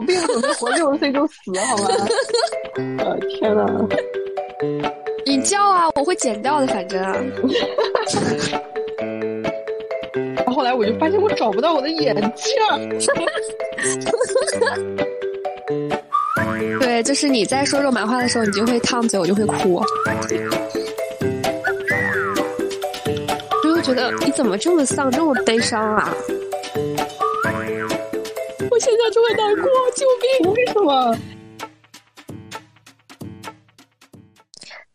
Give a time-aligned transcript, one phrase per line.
[0.00, 1.34] 我并不准备活六十岁就死，
[1.68, 1.88] 好吗？
[3.04, 3.66] 呃，天呐。
[5.26, 7.02] 你叫啊，我会剪掉的，反正。
[7.02, 7.14] 啊
[10.46, 12.52] 后来我就发现我找不到我的眼镜。
[16.80, 19.82] 对，就是你在说肉麻话的时候，你就会烫嘴，我就会哭。
[23.62, 26.12] 就会觉得你怎么这么丧，这么悲伤啊？
[28.70, 30.06] 我现在就会难过， 救
[30.42, 30.54] 命！
[30.54, 31.14] 为什么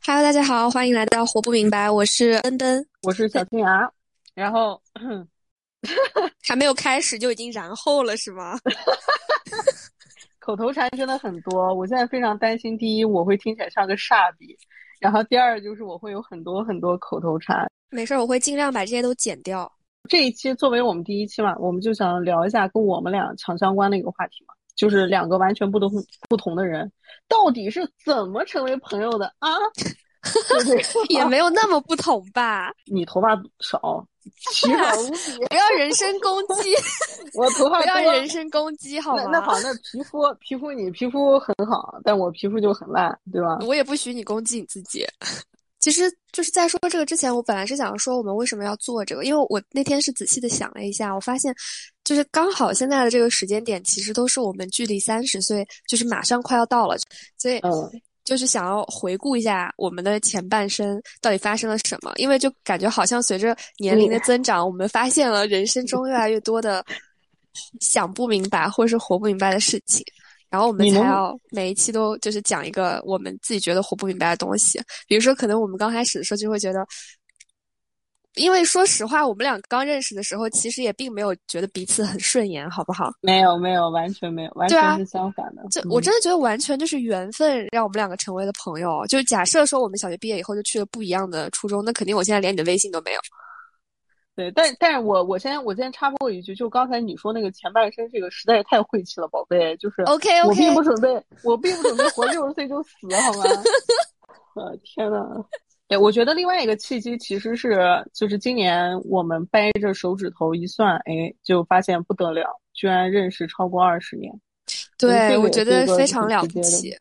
[0.03, 3.87] ？Hello，大家好，欢迎来到活不明白，我是登登，我是小青芽，
[4.33, 4.81] 然后
[6.41, 8.57] 还没有开始就已经然后了，是吗？
[10.39, 12.75] 口头禅真的很多，我现在非常担心。
[12.75, 14.55] 第一，我会听起来像个傻逼；
[14.99, 17.69] 然后第二，就是我会有很多很多口头禅。
[17.91, 19.71] 没事儿，我会尽量把这些都剪掉。
[20.09, 25.89] 这一期作为我们第一期嘛，我们就想聊一下跟我们俩强相关的一个话题嘛，就是两个完全不同
[26.29, 26.91] 不同的人，
[27.27, 29.49] 到底是怎么成为朋友的啊？
[31.09, 32.71] 也没有那么不同吧？
[32.91, 34.03] 你头发少，
[34.51, 35.45] 奇少无比。
[35.49, 36.73] 不要人身攻击，
[37.37, 39.23] 我头发不要人身攻击，好吗？
[39.31, 43.59] 那好，那皮肤皮肤你皮肤很好，但我皮肤就很烂，对吧？
[43.67, 45.05] 我也不许你攻击你自己。
[45.79, 51.53] 其实就是在说这个之前，我本来是想说我们为什么要做这个，因为我那天是仔细的想了一下，我发现
[52.05, 56.95] 就是刚好现在的这个时间点，其实都是我们距离三十岁就是马上快要到了，
[57.37, 57.59] 所以。
[58.25, 66.83] 就是想要回顾一下我们的前半生到底发生了什么，因为就感觉好像随着年龄的增长，我们发现了人生中越来越多的
[67.79, 70.03] 想不明白或者是活不明白的事情，
[70.49, 76.83] 然后我们才要每一期都就是讲一个我们自己觉得活不明白的东西，比如说可能我们刚开始的时候就会觉得。
[78.35, 83.09] 因为说实话，我们俩刚认识的时候，其实也并没有觉得彼此很顺眼，好不好？
[83.21, 85.63] 没有，没有，完全没有，完全是相反的。
[85.69, 89.05] 就我真的觉得，完全就是缘分让我们两个成为了朋友。
[89.07, 93.19] 就假设说，我们小学毕业以后就去了不一样的初中，那肯定我现在连你的微信都没有。
[94.35, 99.77] 对，但但是我我先我先插播一句，就刚才你说那个前半生，这个实在是太晦气了，宝贝。
[99.77, 103.45] 就是 OK OK，我并不准备，我并不准备活六十岁就死，好吗？
[104.55, 105.25] 呃，天呐。
[105.87, 114.33] 对，我觉得另外一个契机其实是，就是今年我们掰着手指头一算，哎，就发现不得了，居然认识超过二十年。
[114.97, 116.97] 对，我觉得非常了不起，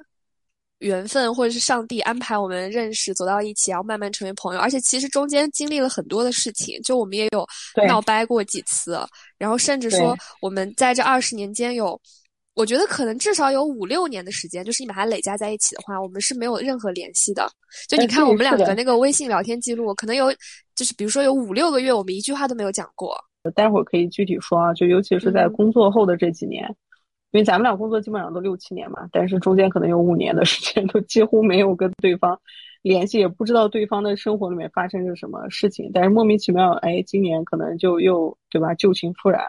[0.81, 4.61] 缘分或者是上帝安排我们认识，走到一起，然后慢慢成为朋友。
[4.61, 7.47] 而且其实中间经历了很多的事情，就我们也有
[7.89, 9.01] 闹掰过几次，
[9.39, 11.99] 然后甚至说我们在这二十年间有。
[12.55, 17.47] 我觉得可能至少有五六年的时间，就是你把它累加在一起的话，我们是没有任何联系的。
[17.89, 20.33] 就你看我们两个那个微信聊天记录，可能有，
[20.77, 23.17] 就是比如说有五六个月，我们一句话都没有讲过。
[23.55, 26.65] 待会儿可以具体说啊，就尤其是在工作后的这几年，
[27.33, 32.41] 因为咱们俩工作基本上都六七年嘛，但是中间可能有五年的时间都几乎没有跟对方
[32.83, 35.91] 联系，也不知道对方的生活里面发生着什么事情。
[35.93, 39.45] 但是莫名其妙，哎，今年可能就又对吧，旧情复燃。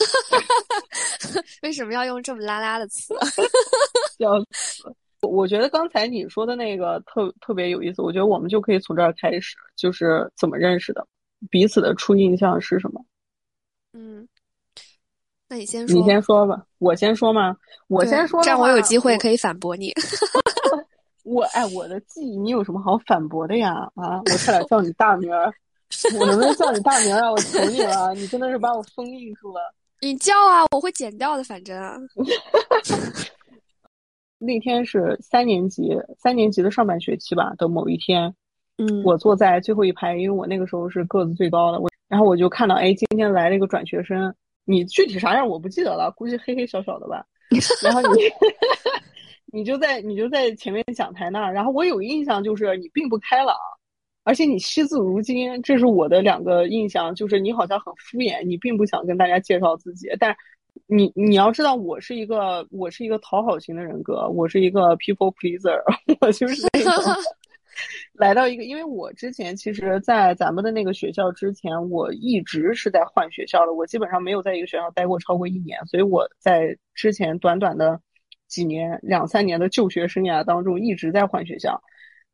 [1.62, 3.14] 为什么要用这么拉拉的词？
[4.18, 4.84] 笑死！
[5.22, 8.02] 我觉得刚才你说的那个特特别有意思。
[8.02, 11.06] 我觉得我们就可以从这儿开始，就是怎么认识的，
[11.50, 13.04] 彼此的初印象是什么？
[13.92, 14.26] 嗯，
[15.48, 15.96] 那你先说。
[15.96, 16.64] 你先说吧。
[16.78, 17.56] 我先说吗？
[17.88, 18.42] 我先说。
[18.42, 19.92] 这样我有机会可以反驳你。
[21.22, 23.74] 我哎，我的记忆，你有什么好反驳的呀？
[23.94, 25.52] 啊，我差点叫你大名儿。
[26.18, 27.30] 我能不能叫你大名啊？
[27.30, 29.72] 我求你了，你真的是把我封印住了。
[30.02, 31.76] 你叫啊，我会剪掉的，反正。
[34.38, 38.34] 那天是三年级，三年级的上半学期吧的某一天，
[38.78, 47.24] 嗯，我坐在最后一排，因为我那个时候是个子最高的，我然后我就看到，哎，今天来了一个转学生，你具体啥样我不记得了，估计黑黑小小的吧。
[47.80, 48.08] 然后你，
[49.56, 53.54] 你就在你就在前面讲台那儿，然后我有印象就是你并不开朗。
[54.24, 60.08] 而且你惜字如金，这是我的两个印象，就是你好像很敷衍，你并不想跟大家介绍自己。
[60.20, 60.36] 但
[60.86, 65.82] 你你要知道，我是一个我是一个讨好型的人格，我是一个 people pleaser，
[66.20, 66.92] 我就是那种
[68.14, 78.00] 来到一个，因为我之前其实，在咱们的那个学校之前，我一直是在换学校的，我基本上没有在一个学校待过超过一年，所以我在之前短短的
[78.46, 81.82] 几年两三年的就学生涯当中，一直在换学校。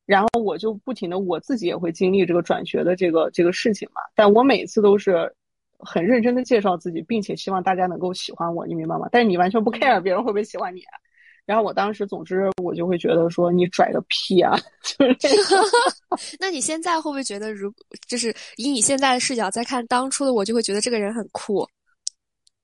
[0.08, 4.00] 然后我就不停的，我自己也会经历这个转学的这个这个事情嘛。
[4.14, 5.30] 但我每次都是
[5.78, 9.06] 很认真的介绍自己，并且希望大家能够喜欢我，你明白吗？
[9.12, 10.80] 但是你完全不 care 别人会不会喜欢你。
[11.44, 14.58] 然后我当时，总之我就会觉得说你拽个屁啊！
[14.82, 15.62] 就是这个。
[16.40, 17.70] 那你现在会不会觉得，如
[18.06, 21.68] 就是以你现在的视角再看当初的我，就会觉得这个人很酷？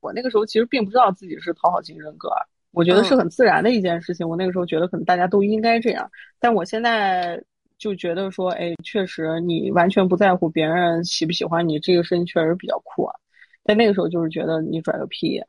[0.01, 2.31] 我那个时候其实并不知道自己是讨好型人格。
[2.75, 4.29] 我觉得是很自然的一件事情。
[4.29, 7.43] 我那个时候觉得可能大家都应该这样，但我现在
[7.79, 13.15] 就觉得说，哎，确实你完全不在乎别人喜不喜欢你，这个事情确实比较酷啊。
[13.63, 15.45] 但那个时候就是觉得你拽个屁呀！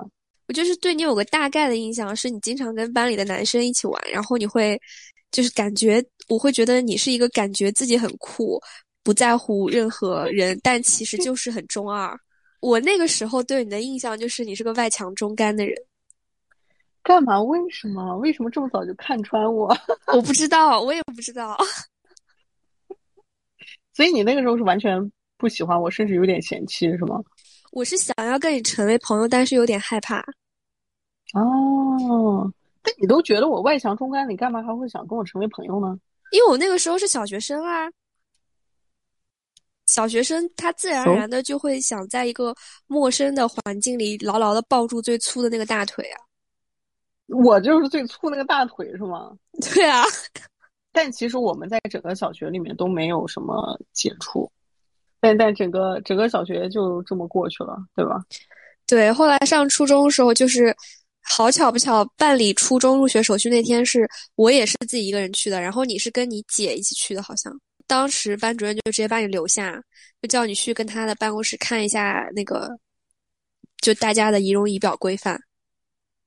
[0.48, 4.80] 我就是对你有个大概的印象，是你经常跟班里的男生一起玩，然后你会
[5.32, 8.62] 就是感觉我会觉得你是一个感觉自己很酷，
[9.04, 12.18] 不在乎任何人，但其实就是很中二。
[12.62, 15.76] 我那个时候对你的印象就是你是个外强中干的人。
[17.06, 17.40] 干嘛？
[17.40, 18.18] 为什么？
[18.18, 19.72] 为什么这么早就看穿我？
[20.12, 21.56] 我不知道，我也不知道。
[23.94, 25.00] 所以你那个时候是完全
[25.38, 27.22] 不喜欢我，甚至有点嫌弃，是吗？
[27.72, 30.20] 我是想要跟你成为朋友，但是有点害怕。
[31.34, 35.96] 哦，但你都觉得我外强中干，你干嘛还会想跟我成为朋友呢？
[36.32, 37.88] 因为我那个时候是小学生啊。
[39.86, 42.56] 小学生他自然而然的就会想在一个
[42.88, 46.25] 陌生的环境里牢牢的抱住最粗的那个大腿啊。
[47.28, 49.32] 我就是最粗那个大腿是吗？
[49.74, 50.04] 对啊，
[50.92, 54.52] 但其实我们在整个小学里面都没有什么接触，
[55.20, 58.22] 但但整个整个小学就这么过去了，对吧？
[58.88, 60.76] 对，后来上初中的时候，就是
[61.24, 67.52] 好巧不巧，办理初中入学手续那天是我也是自己一个人去的，然后你是跟你姐一起去的，好像
[67.88, 69.82] 当时班主任就直接把你留下，
[70.22, 72.70] 就叫你去跟他的办公室看一下那个，
[73.82, 75.40] 就大家的仪容仪表规范。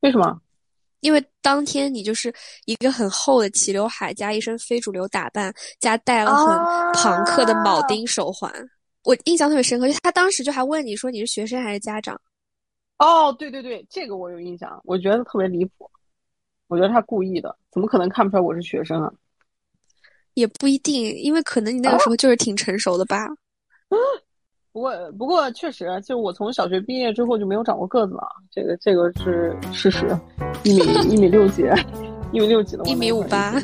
[0.00, 0.40] 为什么？
[1.00, 2.32] 因为当天你就是
[2.66, 6.46] 一个很厚的齐刘海，加一身非主流打扮，加戴了很
[6.94, 8.52] 朋克的铆钉手环，
[9.04, 9.88] 我印象特别深刻。
[9.88, 12.20] 就他当时就还问你说你是学生还是家长？
[12.98, 15.90] 哦，对对对，这个我有印象，我觉得特别离谱。
[16.66, 19.10] 我觉得他故意的，怎么可能看不出来我是学生啊？
[20.34, 23.26] 也不一定，因为可能你那个时候就是挺成熟的吧。
[24.78, 30.06] 不过，不过确实，就我从小学毕业之后就没有长过个子了，这个这个是事实。
[30.62, 31.64] 一米一米六几，
[32.32, 33.54] 一米六几的，一米五八。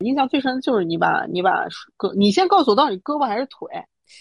[0.00, 3.66] 印象最深的就是你把你把胳，你先告诉我到底胳膊还是腿？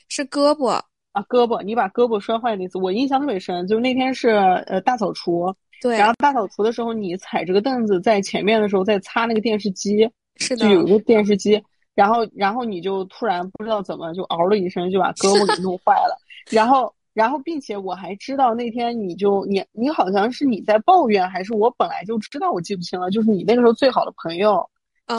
[0.07, 0.69] 是胳膊
[1.11, 1.61] 啊，胳膊。
[1.61, 5.97] 你把胳膊摔坏那次，我印象特别深，就是那天是呃大扫除，对。
[5.97, 11.61] 然后大扫除的时候，你踩着个凳子在前面的时候，在擦那个电视机，是的，就有一个电视机。
[11.97, 16.15] 然后，然后你就突然不知道怎么就嗷了一声，就把胳膊给弄坏了。
[16.51, 23.09] 然后，然后，并且我还知道那天你就你你好像是你在抱怨，还是我本来就知道，我记不清了。
[23.09, 24.63] 就是你那个时候最好的朋友，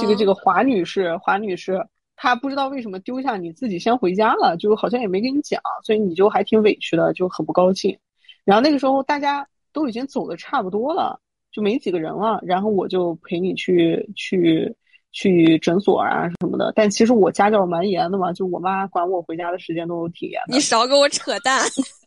[0.01, 1.85] 这个这个华女士，华女士，
[2.15, 7.99] 她不知道为什么丢下你自己先回家了，就好像也没跟你讲，所以你就还挺委屈的，就很不高兴。
[8.45, 11.19] 然后那个时候大家都已经走的差不多了，
[11.51, 14.73] 就没几个人了，然后我就陪你去去。
[15.13, 20.55] 去诊所啊什么的，但其实我家教蛮严的嘛，就我妈管我回家的时间都挺严的。
[20.55, 21.61] 你少给我扯淡，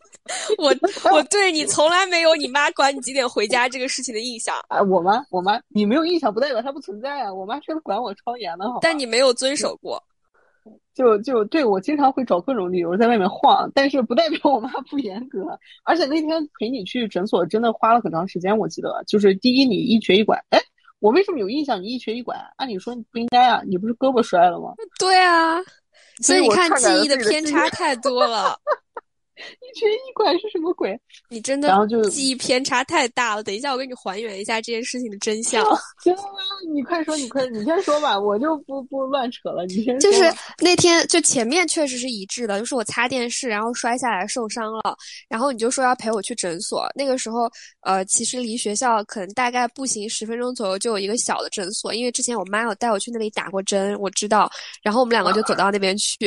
[0.59, 0.67] 我
[1.11, 4.55] 我对你从来没有你妈管你几点回家这个事情的印象。
[4.69, 8.79] 哎，我妈我妈你没有印象不代表她不存在啊，我妈确实管我超严的，好。
[8.81, 10.01] 但你没有遵守过。
[10.93, 15.57] 就就对我经常会找各种理由在外面晃，但是不代表我妈不严格。
[15.83, 20.59] 而且那天陪你去诊所真的花了很长时间，我记得就是第一你一瘸一拐，哎。
[21.01, 21.81] 我为什么有印象？
[21.81, 24.73] 你一瘸一拐，按理说你不应该啊，你不是胳膊摔了吗？
[24.99, 25.57] 对啊，
[26.21, 28.55] 所以你看记忆的偏差太多了。
[29.41, 30.99] 一瘸一拐是什么鬼？
[31.29, 33.43] 你真的记忆偏差太大了。
[33.43, 35.63] 等一下，我给你还原一下这件事情的真相。
[36.03, 36.15] 行，
[36.73, 39.65] 你快说，你快，你先说吧，我就不不乱扯了。
[39.65, 39.99] 你先。
[39.99, 40.23] 就是
[40.59, 44.95] 那天，就前面确实是一致的，就是我擦电视，然后摔下来受伤了，
[45.27, 46.85] 然后你就说要陪我去诊所。
[46.93, 47.49] 那个时候，
[47.81, 54.51] 呃，其实离学校可能大概步行十分钟左右就有一个小的诊所，因为之前我妈有带我去那里打过针，我知道。
[54.83, 56.17] 然后我们两个就走到那边去。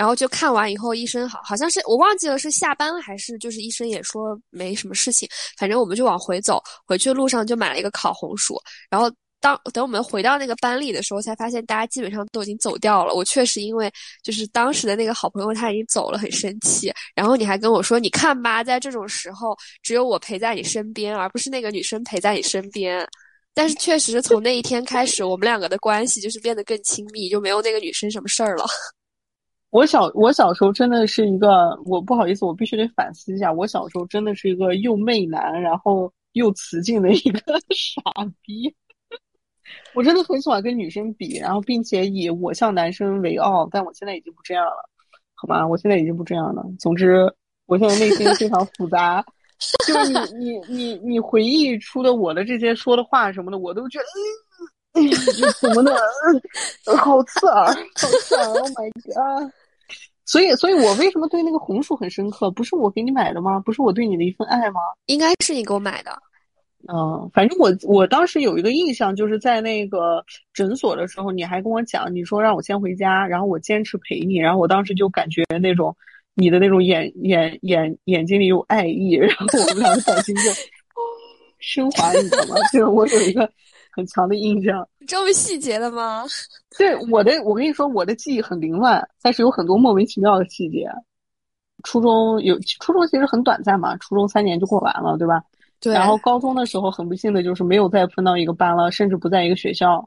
[0.00, 5.28] 然后就看完以后，医生好好像是我忘记了是下班还是就是医生也说没什么事情，
[5.58, 6.58] 反正我们就往回走。
[6.86, 8.58] 回去的路上就买了一个烤红薯。
[8.88, 13.12] 然后当等我们回到那个班里的时候，才发现大家基本上都已经走掉了。
[13.12, 13.92] 我确实因为
[14.22, 16.90] 就是当时的那个好朋友他已经走了，很生气。
[17.14, 23.06] 然后你还跟我说，你看吧，在这种时候只有我陪在你身边，而不是那个女生陪在你身边。
[23.52, 28.64] 但是确实是从那一天开始，我们两个的关系就是变得更亲密，就没有那个女生什么事儿了。
[29.70, 38.02] 我小我小时候真的是一个，我不好意思，我必须得反思一下，我小时候真的是一个又媚男，然后又雌竞的一个 傻
[38.42, 38.74] 逼。
[39.94, 44.88] 我真的很喜欢跟女生比，然后并且以我像男生为傲，但我现在已经不这样了，
[45.34, 45.64] 好吗？
[45.64, 46.64] 我现在已经不这样了。
[46.80, 47.32] 总之，
[47.66, 49.24] 我现在内心非常复杂，
[49.86, 54.04] 就你你你你回忆出的我的这些说的话什么的，我都觉得。
[55.60, 55.96] 怎么的？
[56.98, 59.52] 好刺耳，好刺耳！Oh my god！
[60.30, 62.48] 所以，所以我为什么对那个红薯很深刻？
[62.52, 63.58] 不是我给你买的吗？
[63.58, 64.80] 不是我对你的一份爱吗？
[65.06, 66.16] 应该是你给我买的。
[66.88, 75.96] 嗯，反正我我当时有一个印象，就是在那个诊所的时候，你还跟我讲，你说让我先回家，然后我坚持陪你，然后我当时就感觉那种
[76.34, 80.42] 你的那种眼眼眼眼睛里有爱意，然后我们两个感情就
[81.58, 82.54] 升华，你知道吗？
[82.72, 83.50] 就是我有一个
[83.92, 84.86] 很强的印象。
[85.06, 86.24] 这么细节的吗？
[86.78, 90.88] 对，我的我跟你说，我的记忆很凌乱，但是有很多莫名其妙的细节。
[91.82, 95.42] 初中有初中其实很短暂嘛，初中三年就过完了，对吧？
[95.80, 95.94] 对。
[95.94, 100.06] 然后高中的时候很不幸的就是没有再分到一个班了，甚至不在一个学校。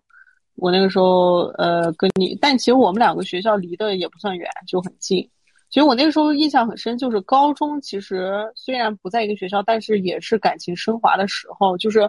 [0.55, 5.27] 我那个时候呃跟你，但其实我们两个学校离得也不算远，就很近。
[5.71, 11.75] 其实我那个时候印象很深，就是高中其实虽然不在一个学校，但是也是感情升华的时候。
[11.79, 12.07] 就是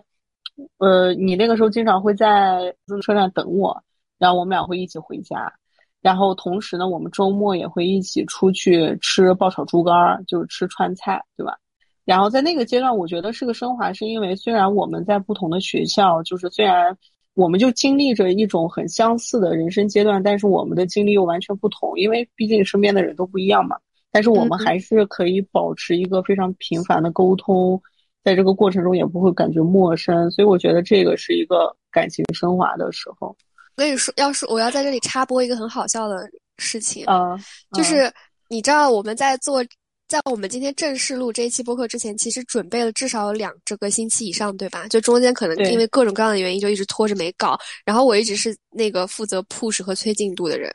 [0.79, 3.83] 呃你那个时候经常会在车站等我，
[4.19, 5.53] 然后我们俩会一起回家。
[6.01, 11.57] 然后同时呢，我们周末也会一起出去吃爆炒猪肝儿，就是吃川菜，对吧？
[12.05, 16.95] 然后在那个阶段，我觉得是个升华，是因为虽然我们在不同的学校，就是虽然
[17.33, 23.79] 我们就经历着一种很相似的人生阶段，但是我们的经历又完全不同，因为毕竟身边的人都不一样嘛。
[24.13, 27.83] 但是我们还是可以保持一个非常频繁的沟通，
[28.25, 33.37] 在这个过程中也不会感觉陌生，所以我觉得这个是一个感情升华的时候。
[33.77, 36.29] 我跟你说，要是我要在这里插播一个很好笑的
[36.59, 37.37] 事情啊，
[37.73, 38.11] 就是
[38.49, 39.63] 你知道我们在做，
[40.07, 44.87] 在我们今天正式录这一期播客之前，其实准备了至少有两这个星期以上，对吧？
[44.89, 47.59] 就中间可能因为各种各样的原因，就一直拖着没搞。
[47.85, 50.73] 然后我一直是那个负责 push 和催进度的人，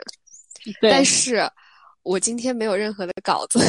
[0.82, 1.50] 但是
[2.04, 3.60] 我今天没有任何的稿子，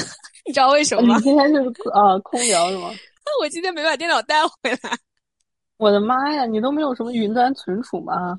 [0.44, 1.16] 你知道为什么吗？
[1.18, 2.90] 你今天就是呃空聊是吗？
[3.40, 4.98] 我今天没把电脑带回来。
[5.78, 8.36] 我的妈呀，你都没有什么云端存储吗？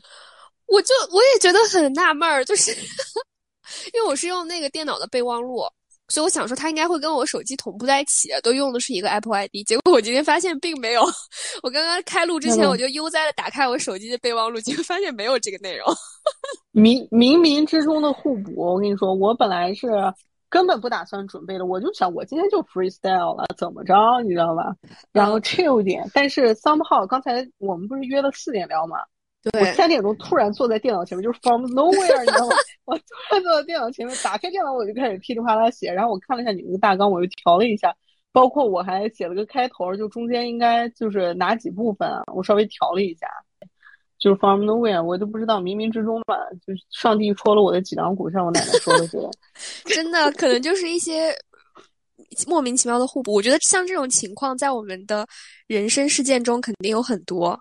[0.68, 2.72] 我就我也觉得很纳闷儿，就是
[3.94, 5.64] 因为我是用那个电脑的备忘录，
[6.08, 9.66] 所以我想说它应该会跟我手机同步在一起，都用的是一个 Apple ID。
[9.66, 11.02] 结果我今天发现并没有。
[11.64, 15.88] 我刚刚开录之前，我就悠哉的打开我手机的备忘录，结果发现没有这个内容。
[16.74, 19.88] 冥冥冥之中的互补，我跟你说，我本来是
[20.52, 24.76] 根本不打算准备的，我就想我今天就 freestyle 了，怎么着，你知道吧？
[25.14, 26.06] 然后 chill 点。
[26.14, 28.98] 但是 somehow 刚才我们不是约了四点聊吗？
[29.58, 32.56] 我三点钟突然坐在电脑前面，就是 from nowhere，你知道吗？
[32.84, 37.96] 我突然坐在电脑前面，打开电脑我就开始噼里啪啦写，然后我看了一下你们的大纲，我又调了一下，
[38.34, 43.26] 包括我还写了个开头，就中间应该就是哪几部分，我稍微调了一下，
[44.22, 49.18] 就是 from nowhere，我都不知道冥冥之中吧，就是上帝戳了我的脊梁骨，像我奶奶说的是，
[49.94, 51.36] 真的可能就是一些
[52.48, 53.34] 莫名其妙的互补。
[53.34, 55.28] 我觉得像这种情况，在我们的
[55.68, 57.60] 人生事件中肯定有很多。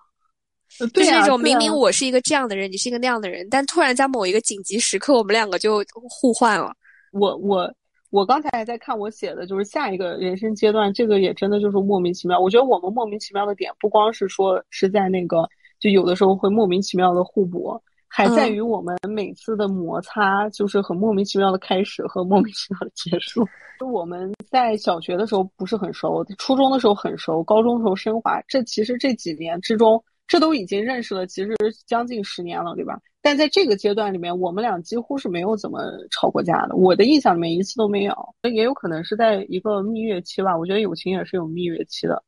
[0.94, 6.72] 就是那种明明我是一个这样的人，你是一个那样的人，但突然在某一个紧急时刻，我们两个就互换了。
[7.10, 7.68] 我我
[8.10, 12.38] 我刚才还在看我写的，就是下一个人生阶段，这个也真的就是莫名其妙。
[12.38, 15.42] 我觉得我们莫名其妙的点，不光是说是在那个，
[15.80, 23.44] 就有的时候会莫名其妙的互补，还在于我们每次的摩擦，就是很莫名其妙的开始和莫名其妙的结束。
[23.80, 28.40] 就我们在小学的时候不是很熟，初中的时候很熟，高中的时候升华。
[28.46, 30.00] 这其实这几年之中。
[30.30, 31.56] 这都已经认识了，其实
[31.88, 32.96] 将近十年了，对吧？
[33.20, 36.76] 但在这个阶段里面，我们俩几乎是没有怎么吵过架的。
[36.76, 40.56] 我的印象里面一次都没有，也有可能是在一个蜜月期吧。
[40.56, 42.22] 我觉得友情也是有蜜月期的，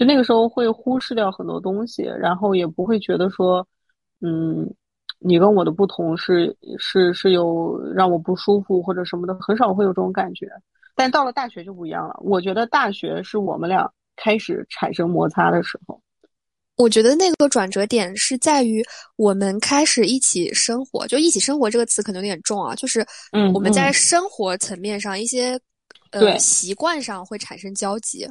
[0.00, 3.68] 就那个时候会忽视掉很多东西，然后也不会觉得说，
[4.22, 4.66] 嗯，
[5.18, 10.48] 你跟我的不同是是是有让我不舒服或者什么的，很少会有这种感觉。
[10.96, 16.00] 但到了大学就不一样了，我觉得大学是我们俩开始产生摩擦的时候。
[16.76, 18.82] 我觉得那个转折点是在于
[19.16, 23.06] 我们开始一起生活，就“一起生活”这个词可能有点重啊，就是
[23.52, 25.60] 我们在生活层面上一些
[26.12, 28.26] 呃习惯上会产生交集。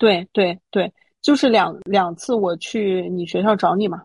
[0.00, 0.90] 对对对，
[1.20, 4.02] 就是两两次我去你学校找你嘛，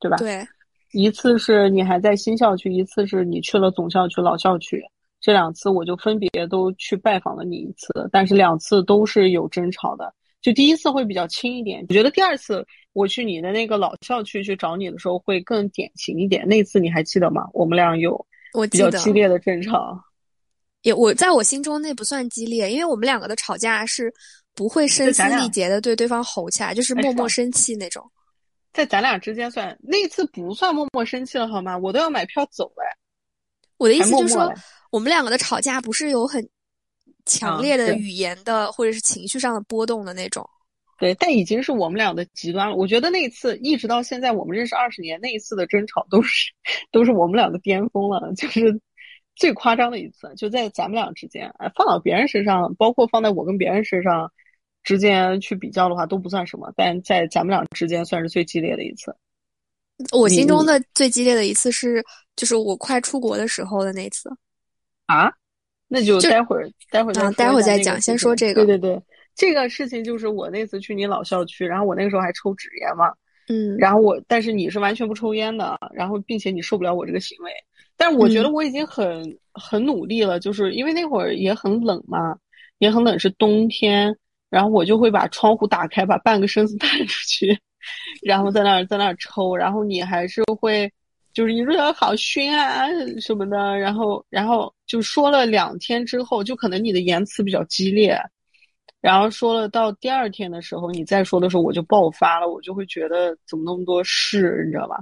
[0.00, 0.16] 对吧？
[0.16, 0.44] 对，
[0.90, 4.82] 一次是你还在新校区，一次是你去了总校区老校区，
[5.20, 10.12] 这两次我就分别都去拜访了你一次，但是两次都是有争吵的。
[10.42, 16.46] 就第一次会比较轻一点，我觉得第二次我去你的那个老校区去找你的时候会更典型一点。
[16.46, 17.46] 那次你还记得吗？
[17.52, 18.26] 我们俩有
[18.70, 19.96] 比较激烈的争吵。
[20.82, 24.12] 也我在我心中那不算激烈，因为我们两个的吵架是
[24.56, 28.04] 不会声嘶力竭的对对方吼起来，就是默默生气那种。
[28.72, 31.78] 在咱俩之间算那次不算默默生气了好吗？
[31.78, 32.84] 我都要买票走哎。
[33.76, 34.52] 我的意思就是说，
[34.90, 36.44] 我们两个的吵架不是有很。
[37.28, 40.48] 强烈的语言的或者是情绪上的波动的那种，
[40.96, 42.76] 对，但已经是我们俩的极端了。
[42.76, 46.52] 我觉得那一次一直到现在，我们认识二十年，那一次的争吵都是
[46.92, 48.80] 都是我们俩的巅峰了，就是
[49.34, 51.52] 最夸张的一次，就在咱们俩之间。
[51.58, 54.30] 哎，放到别人身上，包括放在我跟别人身上，
[54.86, 59.14] 之间去比较的话都不算什么，但在咱们俩之间算是最激烈的一次。
[60.12, 62.04] 我心中的最激烈的一次是，
[62.36, 64.30] 就是我快出国的时候的那次。
[65.06, 65.28] 啊？
[65.88, 68.00] 那就待会儿，待会儿再，待会儿再讲。
[68.00, 68.64] 先说这个。
[68.64, 69.02] 对对对，
[69.34, 73.12] 这个事情就是我那次去你老校区，然后我那个时候还抽纸烟嘛。
[73.48, 73.76] 嗯。
[73.78, 77.50] 然后我，但是你是完全不抽烟的，然后并且你受不了我这个行为。
[77.96, 82.36] 但是我觉得我已经很很努力了，就是因为那会儿也很冷嘛，
[82.78, 84.16] 也很冷，是冬天。
[84.50, 87.58] 然后我就会把窗户打开，把半个身子 探出去，
[88.22, 89.56] 然后在那儿在那儿抽。
[89.56, 90.90] 然后你还是会，
[91.32, 92.86] 就是你说好熏啊
[93.20, 93.78] 什么的。
[93.78, 98.18] 然后然后就说了两天之后，就可能你的言辞比较激烈。
[99.00, 104.96] 然后说了到第二天的时候，你再说的时候，我就爆发了，我就会觉得怎么那么多事，你知道吧？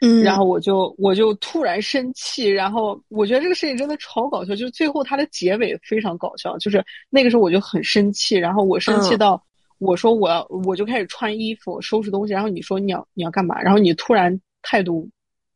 [0.00, 9.42] 嗯，然后我就我就突然生气，然后我觉得这个事情真的超搞笑，就是最后它的结尾非常搞笑，就是那个时候我就很生气，然后我生气到
[9.78, 13.60] 我说我要我就开始穿衣服收拾东西，然后你说你要你要干嘛？
[13.60, 15.08] 然后你突然态度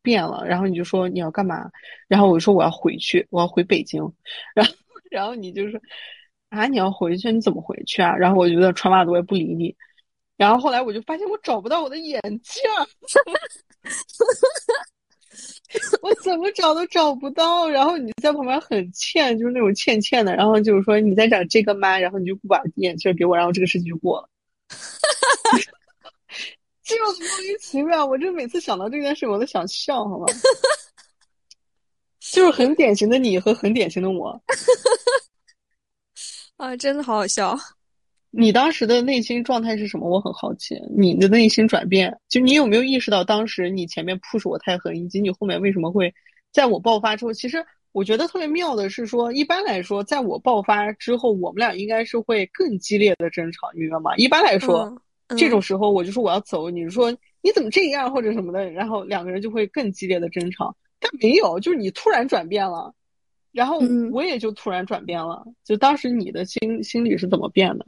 [0.02, 1.70] 变了，然后你就说你要干嘛？
[2.06, 4.02] 然后我说我要回去，我要回北京，
[4.54, 4.72] 然后
[5.10, 5.80] 然后你就说
[6.50, 7.32] 啊你要回去？
[7.32, 8.14] 你怎么回去啊？
[8.14, 9.74] 然后我觉得穿袜子我也不理你，
[10.36, 12.62] 然后后来我就发现我找不到我的眼镜。
[16.02, 21.98] 我怎么找都找不到，然后你在旁边很欠，就是那种欠欠的，然后就是说你在找这个吗？
[21.98, 24.28] 然后你就不把眼镜给我，然后这个事情就过了。
[26.84, 30.26] 就莫名其妙，我就每次想到这件事，我都想笑，好吗？
[32.20, 34.40] 就是很典型的你和很典型的我。
[36.56, 37.58] 啊，真的好好笑。
[38.36, 40.08] 你当时的内心状态是什么？
[40.08, 46.12] 我很好奇，你的内心转变，就你有没有意识到当时你前面 push 我太狠，以及你后面为什么会
[46.52, 47.32] 在我爆发之后？
[47.32, 54.16] 其实我觉得特别妙的是说，一般来说，在我爆发之后，我们俩应该是会更激烈的争吵，你明白吗？
[54.16, 54.92] 一般来说，
[55.36, 60.74] 这种时候我就说我要走，你说你怎么这样或者什么的，然后两个人就会更激烈的争吵。
[60.98, 62.92] 但没有，就是你突然转变了，
[63.52, 65.44] 然后我也就突然转变了。
[65.62, 67.86] 就当时你的心心理是怎么变的？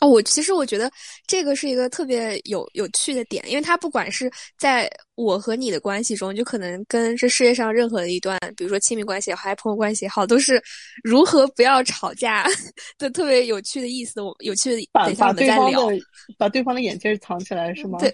[0.00, 0.90] 哦，我其实我觉得
[1.26, 10.60] 这个是一个特别有有趣的点，因为它不管是在我和你的关系中，就可能跟这世界上任何的一段，比如说亲密关系也好，还是朋友关系也好，都是
[11.02, 12.44] 如何不要吵架
[12.98, 14.20] 的特别有趣的意思。
[14.20, 15.88] 我有趣的，等一下我们再聊。
[16.36, 17.98] 把对方的眼镜藏起来是吗？
[18.00, 18.12] 对，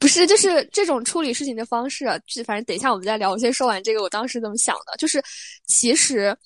[0.00, 2.06] 不是，就是这种处理事情的方式。
[2.26, 3.30] 就反正等一下我们再聊。
[3.30, 5.22] 我先说完这个，我当时怎么想的，就是
[5.66, 6.36] 其实。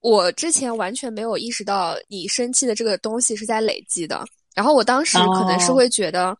[0.00, 6.36] 我之前完全没有意识到你生气的这个东西是在累积的，然后我当时可能是会觉得，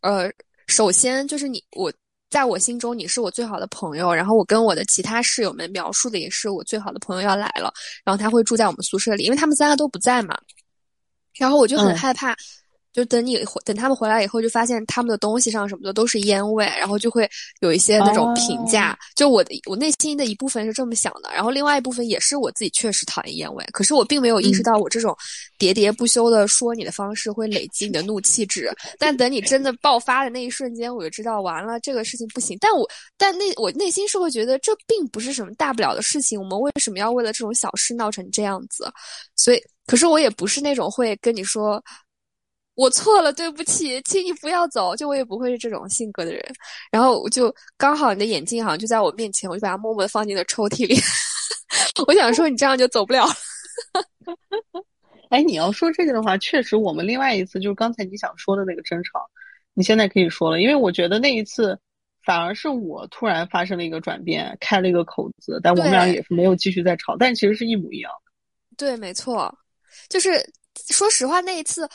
[0.00, 0.30] 呃，
[0.66, 1.92] 首先就是你我
[2.30, 7.72] 在我心中你是我最好的朋友，然后我跟我的其他室友们描述的也是我最好的朋友要来了，
[8.04, 10.34] 然后他会住在我们宿舍里，因为他们三个都不在嘛，
[11.36, 12.34] 然后我就很害怕。
[12.92, 17.28] 就等你等他们回来以后，就发现他们的东西上什么的都是烟味，然后就会
[17.60, 18.98] 有一些那种评价。
[19.16, 25.16] 就我的我内心的一部分是这么想的，然后另外一部分也是我自己确实讨厌烟味，可是我并没有意识到我这种
[25.58, 28.70] 喋喋不休的说你的方式会累积你的怒气值。
[28.98, 32.58] 但等你真的爆发的那一瞬间，我就知道完了这个事情不行。
[32.60, 38.92] 但我但内我内心是会觉得这并不是什么大不了的事情，我们为什么要为了这种小事闹成这样子？
[39.34, 41.82] 所以，可是我也不是那种会跟你说。
[42.74, 44.96] 我错了，对不起，请你不要走。
[44.96, 46.42] 就我也不会是这种性格的人。
[46.90, 50.96] 然后我就刚好你的眼镜好像就在我面前，我就把它默默的放进了抽屉里。
[52.06, 53.34] 我想说你这样就走不了了。
[55.28, 59.28] 哎，你要说这个的话，确实我们另外一次就是刚才你想说的那个争吵，
[59.74, 61.78] 你现在可以说了，因为我觉得那一次
[62.24, 68.32] 反而是我突然发生了一个转变，开了一个口子，但我们俩也是没有继续再吵，但其实是一模一样的。
[68.78, 69.54] 对，没错，
[70.08, 70.42] 就是
[70.90, 71.86] 说实话那一次。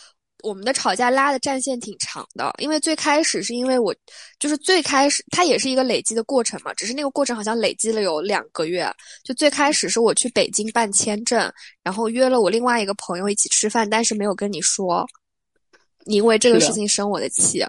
[0.48, 3.94] 我们的吵架拉的战线挺长的，因为最开始是因为我，
[4.40, 8.90] 就是最开始它也是一个累积的过程嘛，只是那个过程好像累积了有两个月。
[9.26, 11.52] 就最开始是我去北京办签证，
[11.84, 15.06] 然后约了我另外一个朋友一起吃饭，但是没有跟你说，
[16.06, 17.62] 你因为这个事情生我的气。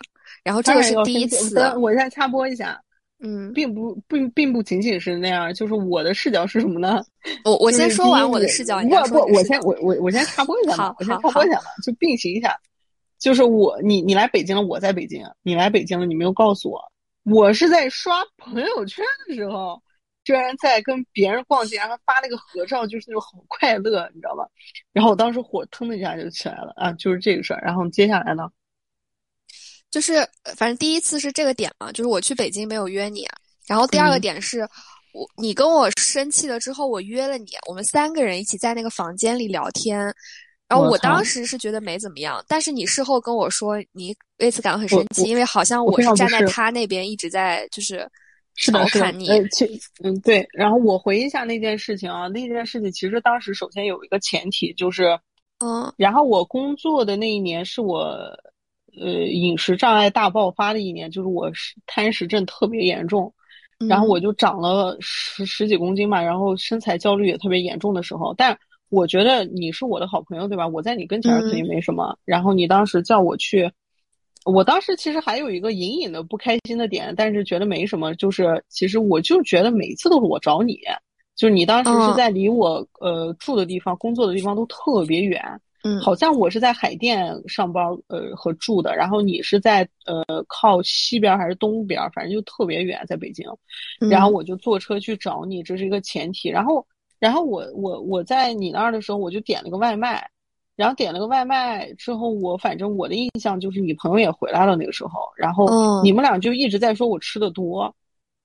[0.45, 1.59] 然后这个是第一次。
[1.81, 2.81] 我先插播一下，
[3.21, 7.05] 嗯，并不并并不仅仅是那样，就是我的视角是什么呢？
[7.45, 12.57] 我我先说完我的视角，你不不，我先我我我先插播一下嘛，我先插播一下嘛，就并行一下。
[13.19, 15.25] 就是我，你你来北京了，我在北京。
[15.43, 16.81] 你来北京了，你没有告诉我。
[17.25, 19.81] 我是在刷朋友圈的时候，
[20.25, 24.47] 居然在跟别人逛街，然后发了个合照，就是那种好快乐，你知道吧？
[24.93, 27.61] 然后我当时火腾的一下就起来了啊，就是这个事儿。
[27.63, 28.49] 然后接下来呢，
[29.91, 30.27] 就是
[30.57, 33.27] 反正第一次是这个点嘛，就是我去北京没有约你，
[33.67, 34.61] 然后第二个点是
[35.13, 40.15] 我你跟我生气了之后，我约了你，我们三个人一起在那个房间里聊天。
[40.69, 48.07] 然后我当时是觉得没怎么样，但是你事后跟我说你为此感到很生气，因为好像我是站在他那边一直在就是
[48.55, 49.29] 调侃你。
[49.31, 55.19] 呃，其嗯对，然后我回忆一下那件事情啊，那件事情其实当时首先有一个前提就是，
[55.61, 57.99] 嗯，然后我工作的那一年是我
[59.01, 63.33] 呃饮食障碍大爆发的一年，就是我是贪食症特别严重，
[63.89, 68.59] 然后我就长了十十几公斤嘛，然后身材焦虑也特别严重的时候，但。
[68.91, 70.67] 我觉得你是我的好朋友，对吧？
[70.67, 72.19] 我在你跟前肯定没什么。
[72.25, 73.71] 然后你当时叫我去，
[74.47, 78.15] 我当时其实还有一个隐隐的不开心的点，但是觉得没什么。
[78.15, 80.81] 就是其实我就觉得每次都是我找你，
[81.37, 85.43] 就是你当时是在离我呃住的地方、工作的地方都特别远。
[85.85, 93.47] 嗯，好像我是在海淀上班呃和住的，然后你是在呃靠西边还是东边，反正就特别远，在北京。
[94.11, 96.49] 然后我就坐车去找你，这是一个前提。
[96.49, 96.87] 然后。
[97.19, 100.29] 然后我我我在你那儿的时候，我就点了个外卖，
[100.77, 105.69] 然后点了个外卖之后，我反正我的印象就是你朋友也回来了那个时候，然后
[106.03, 107.95] 你们俩就一直在说我吃的多。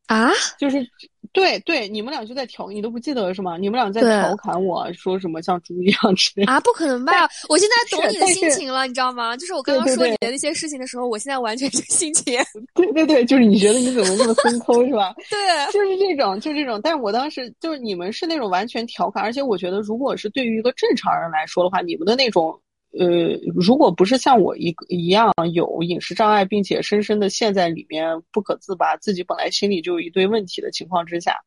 [0.08, 0.86] 啊，就是
[1.32, 3.58] 对对，你们俩就在调，你都不记得是吗？
[3.58, 6.60] 你们俩在调侃我说什么像猪一样吃啊？
[6.60, 7.14] 不可能吧！
[7.48, 9.36] 我现在懂你的心情了，你知道吗？
[9.38, 12.38] 就是我刚刚说你的那些事情的时候，我现在完全是 心情。
[12.76, 15.16] 对对对，就是你觉得你怎么那么松 抠是吧？
[15.30, 16.80] 对，就是这种，就这种。
[16.84, 22.60] 但是我当时就是你们是那种完全调侃，而且我觉得如果是对于一个正常人来说的话，你们的那种。
[23.00, 23.08] 呃，
[23.56, 31.42] 如果不是像我一个一样有饮食障碍，并且深深的陷在里面不可自拔，自己本来心里就有一堆问题的情况之下。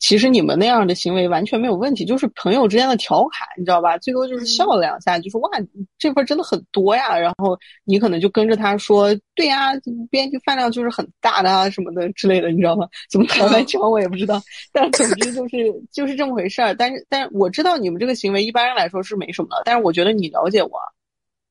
[0.00, 3.96] 其实你们那样的行为完全没有问题，就是朋友之间的调侃，你知道吧？
[3.98, 5.50] 最多就是笑了两下，就是哇，
[5.98, 7.18] 这份真的很多呀。
[7.18, 9.72] 然后你可能就跟着他说，对呀，
[10.10, 12.86] 编剧饭量就是很大的啊，什么的之类的，你知道吗？
[13.10, 14.40] 怎么来讲我也不知道，
[14.72, 15.56] 但总之就是
[15.92, 16.74] 就是这么回事儿。
[16.74, 20.70] 但是但是我知道你们这个行为一般人来说是没什么的，但是我觉得你了解我，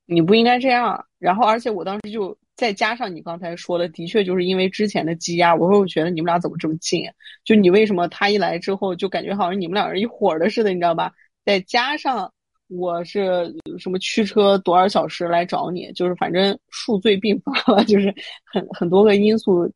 [0.06, 1.06] 你不应该这样。
[1.20, 2.38] 然后而且我当时就。
[2.58, 7.04] 再加上你刚才说的，的确就是因为之前的积压，我会觉得你们俩怎么这么近？
[7.46, 11.14] 就你为什么他一来之后就感觉好像你们两人一伙的似的，你知道吧？
[11.46, 12.34] 再加上
[12.68, 18.12] 我是什么驱车多少小时来找你，就是反正数罪并罚了， 就是
[18.44, 19.72] 很很多个因素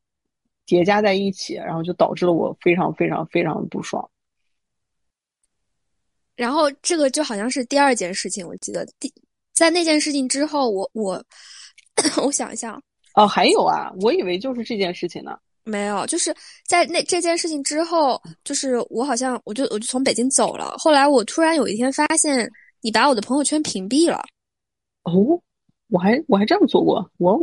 [0.66, 4.10] 叠加在一起，然后就导致了我非常非常非常不爽。
[6.36, 9.14] 然后这个就好像是第二件事情，我记得第
[9.54, 11.24] 在那件事情之后，我我。
[12.24, 12.80] 我想一下，
[13.16, 15.38] 哦，还有啊，我以为就是这件事情呢。
[15.64, 16.36] 没有，就是
[16.68, 20.74] 在那这件事情之后，就是我好像我就我就从北京走了。
[20.78, 22.50] 后来我突然有一天发现，
[22.82, 24.24] 你把我的朋友圈屏蔽了。
[25.04, 25.40] 哦，
[25.90, 27.40] 我还我还这样做过，哇哦！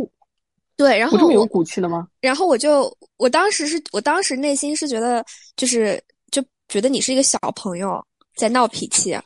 [0.76, 2.08] 对，然后我这么有骨气的吗？
[2.20, 5.24] 然后我就我当时是我当时内心是觉得，
[5.56, 9.16] 就是就觉得你是一个小朋友在闹脾气。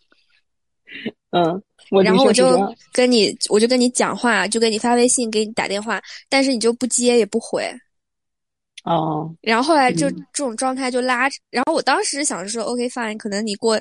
[1.30, 1.62] 嗯。
[2.00, 7.68] 然后我就跟你，我就跟你讲话，就给你发微信，给你打电话，但是你就不接也不回。
[8.84, 9.34] 哦。
[9.42, 13.78] 然后后来就这种状态就拉，然后我当时想着说，OK fine，可能你过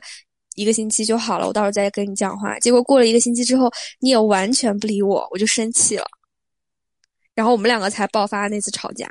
[0.56, 2.60] 一个星期就好了，我到时候再跟你讲话。
[2.60, 6.06] 结果过了一个星期之后，你也完全不理我，我就生气了。
[7.36, 9.08] 然后我们两个才爆发那次吵架。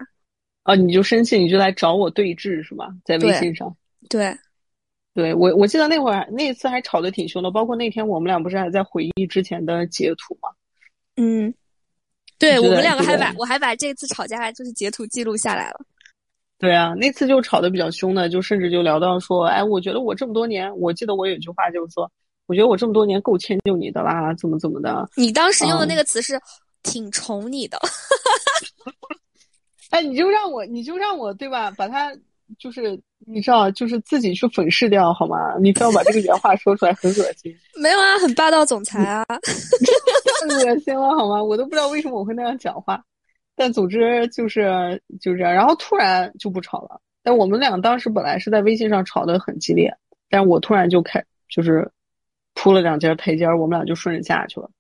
[0.64, 2.88] 哦，你就生气，你就来找我对峙是吧？
[3.04, 3.74] 在微信上。
[4.08, 4.26] 对。
[4.26, 4.38] 对
[5.14, 10.48] 我，我记得那会儿那次还吵得挺凶的，包括那天我们俩不是还在回忆之前的截图吗？
[11.16, 11.52] 嗯，
[12.38, 15.80] 对我们两个还把我还把这次吵架就是截图记录下来了。
[16.58, 22.10] 对啊，那次就吵得比较凶的，就甚至就聊到说，哎，我觉得我这么多年，我记得我有一句话就是说，
[22.46, 25.08] 我觉得我这么多年够迁就你的啦，怎么怎么的。
[25.16, 26.38] 你当时用的那个词是
[26.82, 27.78] 挺宠你的。
[29.90, 32.14] 哎，你就让我，你就让我对吧，把它
[32.58, 33.00] 就是。
[33.26, 35.36] 你知道，就是自己去粉饰掉好吗？
[35.60, 37.54] 你非要把这个原话说出来，很恶心。
[37.76, 39.22] 没有啊，很霸道总裁啊，
[40.48, 41.44] 太恶心了好吗？
[41.44, 43.04] 我都不知道为什么我会那样讲话。
[43.54, 46.98] 但总之就是就这样，然后突然就不吵了。
[47.22, 49.94] 但我们俩当时本来是在微信上吵得很激烈，
[50.30, 51.88] 但我突然就开就是
[52.54, 54.70] 铺了两节台阶，我们俩就顺着下去了。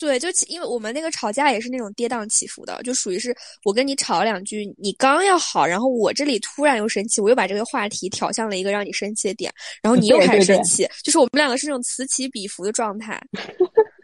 [0.00, 13.20] 对，就因为我们那个吵架也是那种跌宕起伏的，就属于是我跟你吵了两句，你刚要好，然后我这里突然又生气，我又把这个话题挑向了一个让你生气的点，然后你又开始生气，就是我们两个是那种此起彼伏的状态。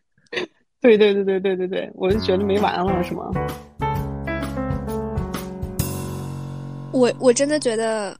[0.83, 3.31] 对对对对对对对，我就觉得没完了，是吗？
[6.93, 8.15] 我我真的觉得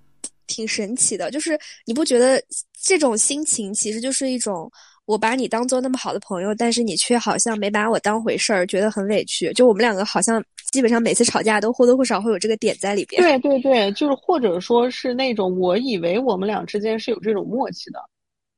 [0.47, 2.43] 挺神奇的，就是你不觉得
[2.83, 4.73] 这种心情其实就是一种。
[5.07, 9.53] 我把你当做那么好的朋友，但是你却好像没把我当回事儿，觉得很委屈。
[9.53, 10.43] 就我们两个好像
[10.73, 13.23] 基本上每次吵架都或多或少会有这个点在里边。
[13.23, 18.01] 对对对，就是或者说是那种我以为我们俩之间是有这种默契的，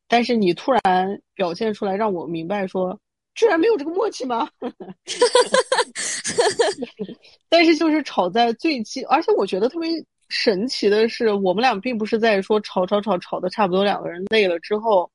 [0.09, 2.99] 但是你突然表现出来让我明白说
[3.35, 4.49] 居然没有这个默契吗？
[7.51, 9.91] 但是就是吵在最激，而且我觉得特别
[10.29, 15.09] 神奇的是，我们俩并不是在说吵吵吵吵的差不多两个人累了之后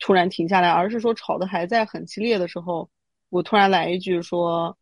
[0.00, 2.88] 突然停下来，而是说吵的还在很激烈的时候，
[3.28, 4.76] 我突然来一句说：“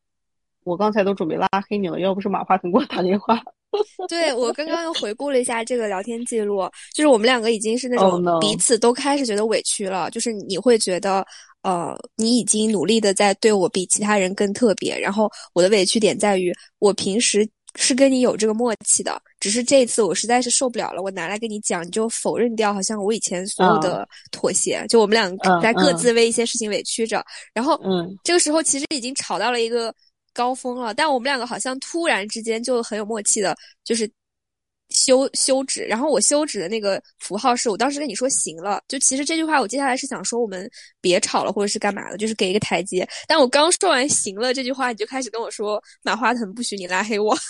[0.65, 3.39] 我刚才都准备拉黑你了，要不是马化腾给我打电话。
[4.09, 6.63] ”对我刚刚又回顾了一下这个聊天记录，
[6.95, 11.27] 就是我们两个已经是那种彼此都开始觉得委屈了，就是你会觉得。
[11.63, 29.95] 呃，你已经努力的在对我比其他人更特别，然后我的委屈点在于，我平时是跟你有这个默契的，只是这一次我实在是受不了了，我拿来跟你讲，你就否认掉，好像我以前所有的妥协，就我们俩在各自为一些事情委屈着，然后，嗯，这个时候其实已经吵到了一个
[30.33, 34.11] 高峰了，但我们两个好像突然之间就很有默契的，就是。
[34.91, 40.71] 休休止，然后我休止的那个符号是我当时跟你说行了，就其实这句话我接下来是想说我们
[41.01, 43.07] 别吵了或者是干嘛的，就是给一个台阶。
[43.27, 47.37] 但我刚说完行了这句话，你就开始跟我说马化腾不许你拉黑我。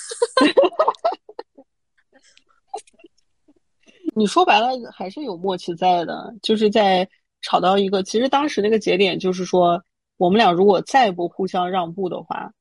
[4.16, 7.08] 你说白了还是有默契在的，就是在
[7.42, 9.80] 吵到一个，其实当时那个节点就是说
[10.16, 12.52] 我们俩如果再不互相让步的话。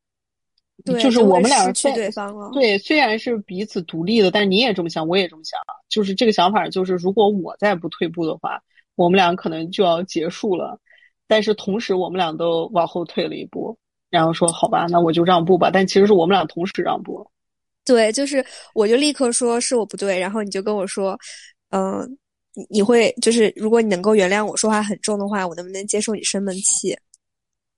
[0.86, 2.50] 就是我们两个去对方了。
[2.54, 5.60] 对，虽然是彼此独立的，但是你也这么想，我也这么想。
[5.90, 8.62] 就是这个想法，就是如果我再不退步的话，
[8.96, 10.80] 我们俩可能就要结束了。
[11.28, 13.78] 但是同时，我们俩都往后退了一步，
[14.10, 17.26] 然后说：“好吧，那我就让步吧。”但其实是我们俩同时让步。
[17.84, 21.20] 对，就是我就立刻说是我不对，然后你就跟我说
[21.72, 22.18] ：“嗯，
[22.54, 26.94] 你你会就是如果你能够原谅我说话很重的话，我能不能接受你生闷气？”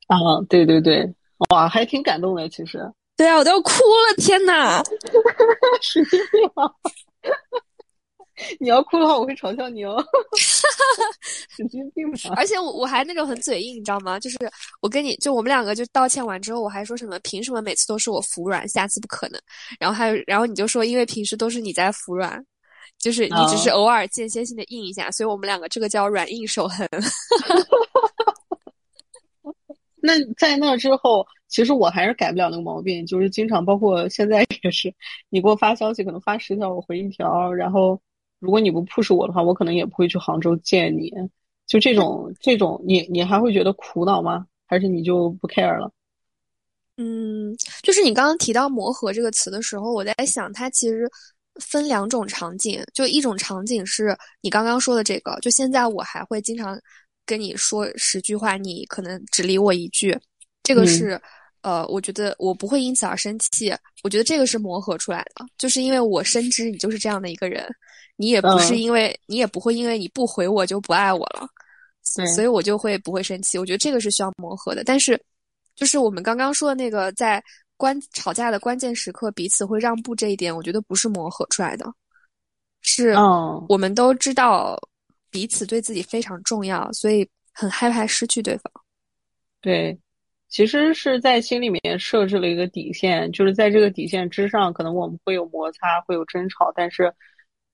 [0.07, 1.12] 啊，对对对。
[1.49, 2.80] 哇，还挺感动的，其实。
[3.15, 4.82] 对啊，我都要哭了，天哪！
[5.82, 6.49] 神经病！
[8.62, 10.02] 你要哭的话，我会嘲笑你哦。
[11.58, 12.06] 神经病！
[12.38, 14.17] 而且我我还那种很嘴硬，你知道吗？
[14.17, 14.38] 就是
[14.82, 19.38] 我跟你就我们两个就道歉完之后，我还说什么凭什么每次都是我服软，下次不可能。
[19.78, 22.41] 然后还有，然后你就说因为平时都是你在服软，
[22.97, 26.88] 就是你只是偶尔间歇性的硬一下，所以我们两个这个叫软硬守恒。
[30.01, 34.93] 那在那之后，其实我还是改不了那个毛病，就是经常，包括现在也是，
[35.29, 37.99] 你给我发消息，可能发十条我回一条，然后
[38.39, 41.12] 如果你不 push 我的话，我可能也不会去杭州见你。
[41.67, 44.45] 就这种这种，你你还会觉得苦恼吗？
[44.65, 45.91] 还是你就不 care 了？
[46.97, 51.09] 嗯，就是你刚刚提到磨合这个词的时候，我在想，它其实
[51.55, 56.79] 分两种场景，就一种场景是你刚刚说的这个，就现在我还会经常。
[57.29, 60.17] 跟你说十句话，你可能只理我一句，
[60.63, 61.21] 这个是，
[61.61, 63.71] 呃，我觉得我不会因此而生气。
[64.01, 67.63] 我觉得这个是磨合出来的，就是因为我深知你就是这样的一个人，
[68.15, 71.47] 你也不是因为你也不会因为你不回我就不爱我了，
[72.01, 73.59] 所以我就会不会生气。
[73.59, 74.83] 我觉得这个是需要磨合的。
[74.83, 75.21] 但是，
[75.75, 77.43] 就是我们刚刚说的那个在
[77.77, 81.85] 关吵架的关键时刻彼此会让步这一点，我觉得不是磨合出来的，
[82.81, 83.13] 是
[83.67, 84.75] 我们都知道。
[85.29, 88.71] 彼此对自己非常重要，所以很害怕失去对方。
[89.61, 89.97] 对，
[90.47, 97.13] 其实是在心里面设置了一个底线，就是在这个底线之上，可能我们会有摩擦，会有争吵，但是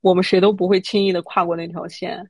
[0.01, 2.29] 我们谁都不会轻易的跨过那条线。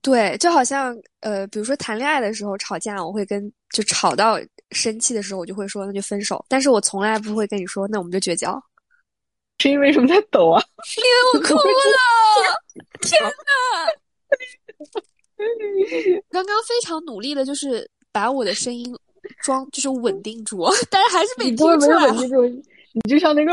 [0.00, 4.38] 对，就好像呃，比如说谈恋爱的时候吵架，我会跟就吵到
[4.70, 8.62] 生气的时候，我就会说那就分手，但是我从来不会跟你说那我们就绝交。
[9.60, 10.62] 是因为什么在抖啊？
[10.96, 11.62] 因为我哭了！
[13.00, 13.30] 天哪！
[16.30, 18.94] 刚刚非常努力的，就是把我的声音
[19.42, 22.10] 装，就是稳定住， 但是还是没听出来。
[22.92, 23.52] 你就像那个，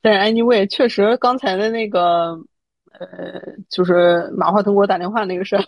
[0.00, 2.38] 但是 anyway，确实刚才的那个。
[2.98, 5.64] 呃，就是马化腾给我打电话那个事儿，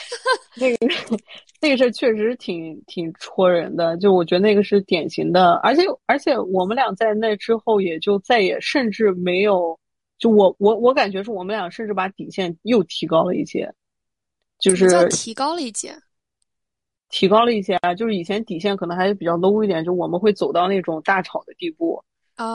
[0.56, 0.86] 那个
[1.60, 3.96] 那个事儿确实挺挺戳人的。
[3.98, 9.78] 就我觉得那个是典型的，而且而且我们俩在那之后也就再也甚至没有，
[10.18, 13.72] 就我我我感觉是我们俩甚至把底线又提高了一些，
[14.58, 15.96] 就是提高了一些，
[17.08, 17.94] 提高了一些啊。
[17.94, 22.02] 就是以前底线可能还是比较 low 一点，就我们会走到那种大吵的地步。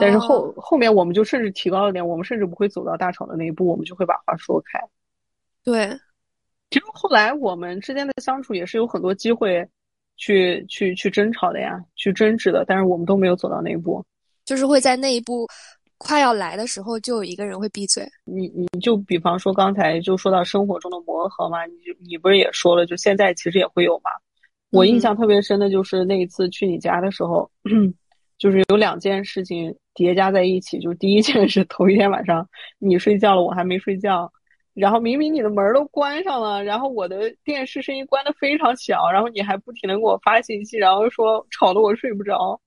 [0.00, 4.78] 但是后后面我们就甚至提高了点，我们甚至不会走到大吵的那一步，我们就会把话说开。
[5.64, 5.88] 对，
[6.70, 9.68] 其实后来我们之间的相处也是有很多机会
[10.16, 14.04] 去去去争吵的呀，去争执的，但是我们都没有走到那一步。
[14.44, 15.48] 就是会在那一步
[15.98, 18.08] 快要来的时候，就有一个人会闭嘴。
[18.24, 21.74] 你你就比方说刚才就说到生活中的磨合嘛，你
[22.08, 24.10] 你不是也说了，就现在其实也会有嘛。
[24.70, 27.50] 我印象特别深的就是那一次去你家的时候。
[28.42, 32.44] 就是有两件事情叠加在一起，就是第一件是头一天晚上
[32.80, 34.28] 你睡觉了，我还没睡觉，
[34.74, 42.60] 然后明明你的门都关上了，然后我的电视声音关的非常小，然后你还不停的给我发信息，然后说吵得我睡不着，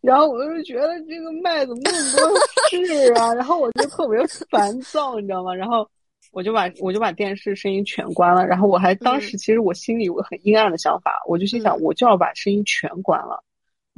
[0.00, 5.54] 然后我就觉得这个麦怎么那么多事啊，然后我就特别烦躁，你知道吗？
[5.54, 5.86] 然后
[6.32, 13.44] 我就把我就把电视声音全关了，然后我还当时其实我心里有个很阴暗的想法，我就心想我就要把声音全关了。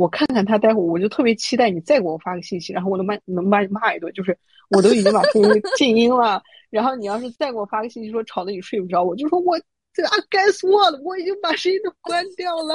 [0.00, 4.34] 我看看他，待会儿我就特别期待你再给我发个信息，然后我能骂能把你骂一顿，就是
[4.70, 9.60] 我都已经把声音 静音了，然后你要是再给我发个信息说吵得你睡不着，我就说我
[9.92, 12.74] 这啊该说了，我已经把声音都关掉了。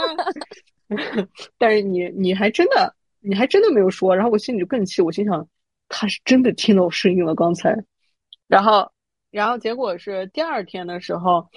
[1.58, 5.48] 但是你你还真的你还真的没有说，然后我心里就更气，我心想
[5.90, 7.76] 他是真的听到我声音了刚才，
[8.48, 8.88] 然后
[9.32, 11.50] 然后结果是第二天的时候。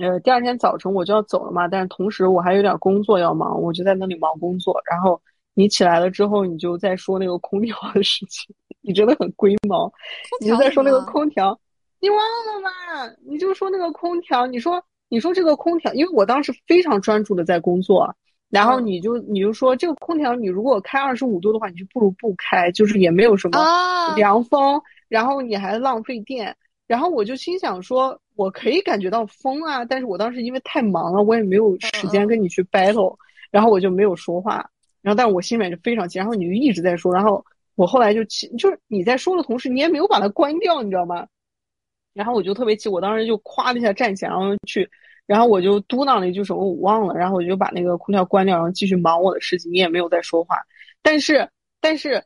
[0.00, 4.78] 呃，第二天早晨我就要走了嘛，但是同时我还有点工作要忙，我就在那里忙工作。
[4.90, 5.20] 然后
[5.54, 9.90] 你起来了之后，你就在说那个空调的事情，你真的很龟毛。
[10.40, 11.58] 你就在说那个空调，
[12.00, 13.14] 你忘了吗？
[13.26, 18.14] 你就说那个空调，你说你说这个空调，因为我当时非常专注的在工作，
[18.50, 23.58] 然后你就你就说这个空调，你如果开二十五度的话，你就不如不开，就是也没有什么
[24.14, 24.78] 凉风，
[25.08, 26.54] 然后你还浪费电。
[26.86, 28.18] 然后我就心想说。
[28.38, 33.16] 我可以感觉到风啊，但是我当时因为太忙了，我也没有时间跟你去 battle，
[33.50, 34.56] 然后我就没有说话。
[35.00, 37.42] 然后，但是我心里面就非常气，然后你就一直在说，然后
[37.76, 41.26] 我后来就气，就是你在说的同时，你也没有把它关掉，你知道吗？
[42.12, 44.86] 然后我就特别气，我当时就咵的一下站起来，然后去，
[45.24, 50.58] 然后我就嘟囔了一句什么我忘了，然后我就把那个空调关掉，然后继续忙我的事情，你也没有再说话。
[51.00, 51.48] 但是，
[51.80, 52.22] 但是。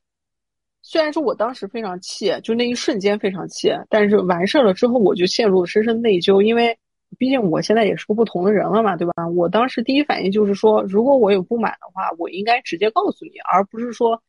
[0.90, 6.76] 虽然说我当时非常气，就那一瞬间非常气，但是完事儿了之后，我就陷入了深深内疚，因为
[7.16, 9.28] 毕竟我现在也是个不同的人了嘛，对吧？
[9.28, 14.20] 我当时第一反应就是说，如果我有不满的话，我应该直接告诉你，而不是说，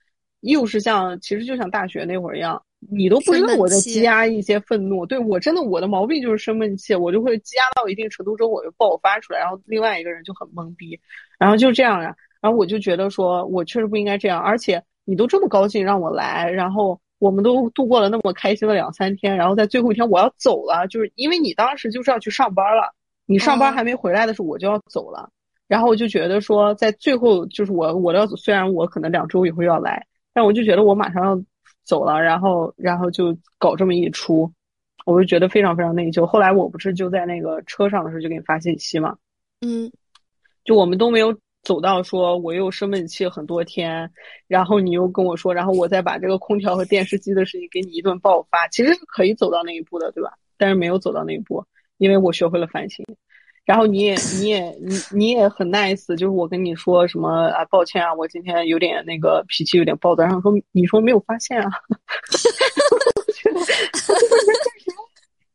[0.42, 5.04] 又是像其实就像大学那会儿一样，你都不知道我在积压一些愤怒。
[5.04, 11.00] 对我真的我的毛病就是生闷气，我就会积压到一定程度之后，我就爆发出来，然后另外一个人就很懵逼，
[11.40, 14.80] 然后就这样呀，然后我就觉得说我确实不应该这样，而且。
[15.04, 22.94] 你都这么高兴让我来，然后我们都度过了那么开心的两三天，然后在最后一天我要走了，就是因为你当时就是要去上班了，
[23.26, 25.30] 你上班还没回来的时候我就要走了，
[25.68, 31.44] 然后我就觉得说在最后就是我我要走，虽然我可能两周以后要来，但我就觉得我马上要
[31.84, 34.52] 走了，然后然后就搞这么一出，
[35.06, 36.26] 我就觉得非常非常内疚。
[36.26, 39.18] 后来我不是就在那个车上的时候就给你发信息嘛，
[39.62, 39.92] 嗯，
[40.64, 41.38] 就我们都没有。
[41.64, 44.10] 走到说我又生闷气很多天，
[44.48, 50.32] 然后你又跟我说，然后我再把这个空调和电视机的事情给你一顿爆发，其实是可以走到那一步的，对吧？
[50.58, 51.64] 但是没有走到那一步，
[51.98, 53.06] 因为我学会了反省。
[53.64, 61.70] 然后你也你也你你也很 nice，就是我跟你说什么啊，抱歉啊，我今天有点那个脾气有点暴躁，然后说你说没有发现啊？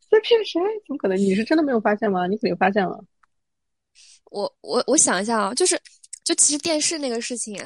[0.09, 0.61] 在骗谁？
[0.87, 1.19] 怎么可能？
[1.19, 2.29] 你是真的没有发现吗？
[2.29, 3.05] 你肯定发现了。
[4.37, 5.81] 我我我想一下啊，就是，
[6.23, 7.59] 就其实电视那个事情，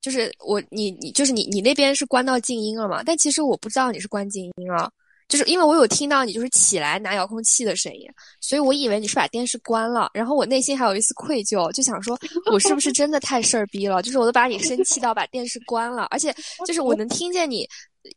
[0.00, 3.02] 就是我你你就是你你那边是关到静音了嘛？
[3.02, 4.88] 但其实我不知道你是关静音了，
[5.28, 8.06] 就是因为我有听到你就是起来拿遥控器的声音，
[8.40, 10.10] 所以我以为你是把电视关了。
[10.14, 12.16] 然后我内心还有一丝愧疚，就想说
[12.52, 14.00] 我是不是真的太事儿逼了？
[14.00, 16.32] 就是我都把你生气到把电视关了，而且
[16.64, 17.68] 就是我能听见你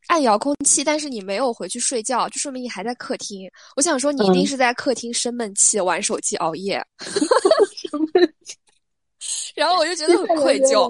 [0.07, 3.49] 按遥控器，但是你没有回去睡觉，就说明你还在客厅。
[3.77, 6.79] 我想说你一定是在客厅生闷气玩手机熬夜。
[9.55, 10.87] 然后我就觉得很愧疚，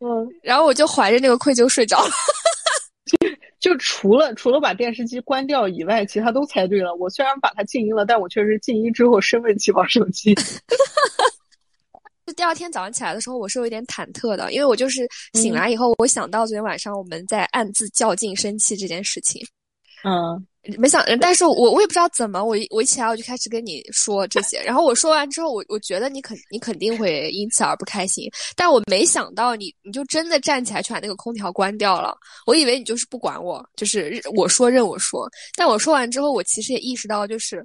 [0.00, 2.10] 嗯，然后我就怀着那个愧疚睡着了。
[3.58, 6.94] 就除了除了把电视机关掉以外，其他都猜对了。
[6.94, 10.34] 我虽然把它静音了，但我确实静音之后生闷气玩手机。
[12.26, 19.44] 就第二天早上起来的时候，我是有一点忐忑的，因为我就是醒来以后，我想到昨天晚上我们在暗自较劲生气这件事情。
[20.06, 20.46] 嗯。
[20.78, 32.16] 没想，但是我我也不知道怎么，我一我一起来我就开始跟你说这些，然后我说完之后，我我觉得你肯你肯定会因此而不开心，但我没想到你你就真的站起来去把那个空调关掉了，
[32.48, 37.64] 我以为你就是不管我，就是我说任我说，但我说完之后，我其实也意识到就是。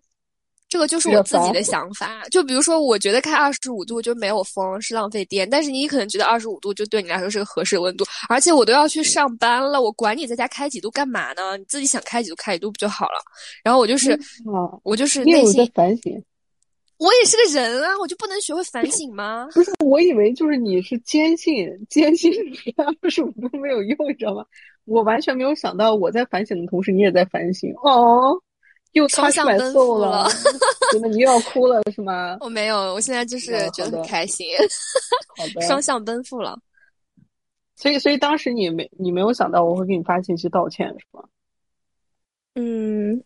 [0.71, 11.57] 这个就是我自己的想法，就比如说，我觉得开二十五度就没有风是浪费电，但是你可能觉得二十五度就对你来说是个合适的温度，而且我都要去上班了，我管你在家开几度干嘛呢？
[11.57, 13.19] 你自己想开几度开几度不就好了？
[13.65, 14.17] 然后我就是，
[14.83, 16.23] 我就是内心反省，
[16.99, 19.49] 我也是个人啊，我就不能学会反省吗？
[19.53, 22.31] 不是，我以为就是你是坚信坚信
[22.77, 24.45] 二十五度没有用，你知道吗？
[24.85, 28.41] 我完全没有想到我在反省的同时，你也在反省哦。
[28.93, 30.27] 又双向奔赴了，
[30.91, 32.37] 真的，你又要哭了是吗？
[32.41, 34.47] 我没有，我现在就是觉得很开心。
[35.65, 36.59] 双向奔赴了。
[37.75, 41.23] 所以，所以当时你没，你没有想到我会给你发信息道歉是吗？
[42.55, 43.23] 嗯，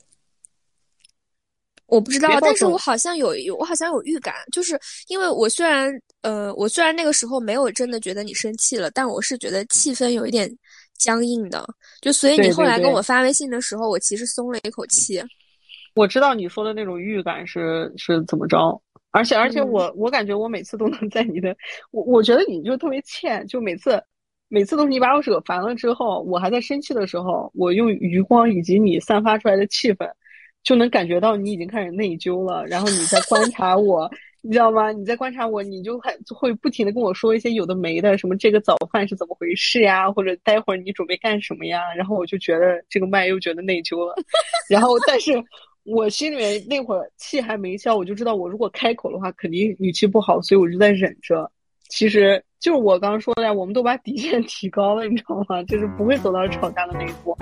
[1.87, 5.91] 我不知道，但是我好像有有，我好像有预感，就是因为我虽然
[6.21, 10.47] 呃，我虽然那个时候没有真的觉得你生气了，但我是觉得气氛有一点
[10.99, 11.67] 僵硬的，
[12.01, 15.19] 就所以你后来跟我发微信的时候，我其实松了一口气。
[15.95, 18.81] 我知道你说的那种预感是是怎么着，
[19.11, 21.55] 而且而且我我感觉我每次都能在你的，
[21.91, 24.03] 我我觉得你就特别欠，就每次
[24.49, 30.11] 每次都是你把我惹烦了之后，我还在生气的时候，我用余光以及你散发出来的气氛，
[30.63, 34.91] 就能感觉到你已经开始内疚了，然后你在观察我，你知道吗？
[34.91, 41.81] 你在观察我，你就还会不停的跟我说一些有的没的，什么这个早饭是怎么回事呀，或者待会儿你准备干什么呀？
[41.95, 44.13] 然后我就觉得这个麦又觉得内疚了，
[44.69, 45.31] 然后但是。
[45.85, 51.49] 我心里面那会儿气还没消，我就知道我如果开口的话，肯定语气不好，所以我就在忍着。
[51.89, 55.61] 其实就是我刚刚说的，我们都把底线 提高了，你知道吗？
[55.65, 57.37] 就是不会走到吵架的那一步。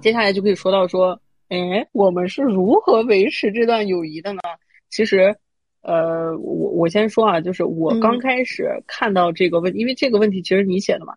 [0.00, 4.40] 接下来就可以说到说，哎，我们是如何维持这段友谊的呢？
[4.88, 5.36] 其实，
[5.82, 11.12] 呃，我我先说啊，就是我刚开始看到这个问，因为这个问题其实你写的嘛。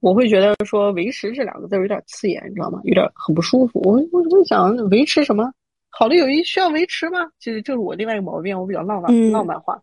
[0.00, 2.80] 我会觉得说“维持”这两个字有点刺眼，你知道吗？
[2.84, 3.80] 有点很不舒服。
[3.80, 5.52] 我我会想维持什么？
[5.90, 7.18] 好的友谊需要维持吗？
[7.40, 9.82] 其实这是我另外一个毛病，我比较浪漫浪漫化。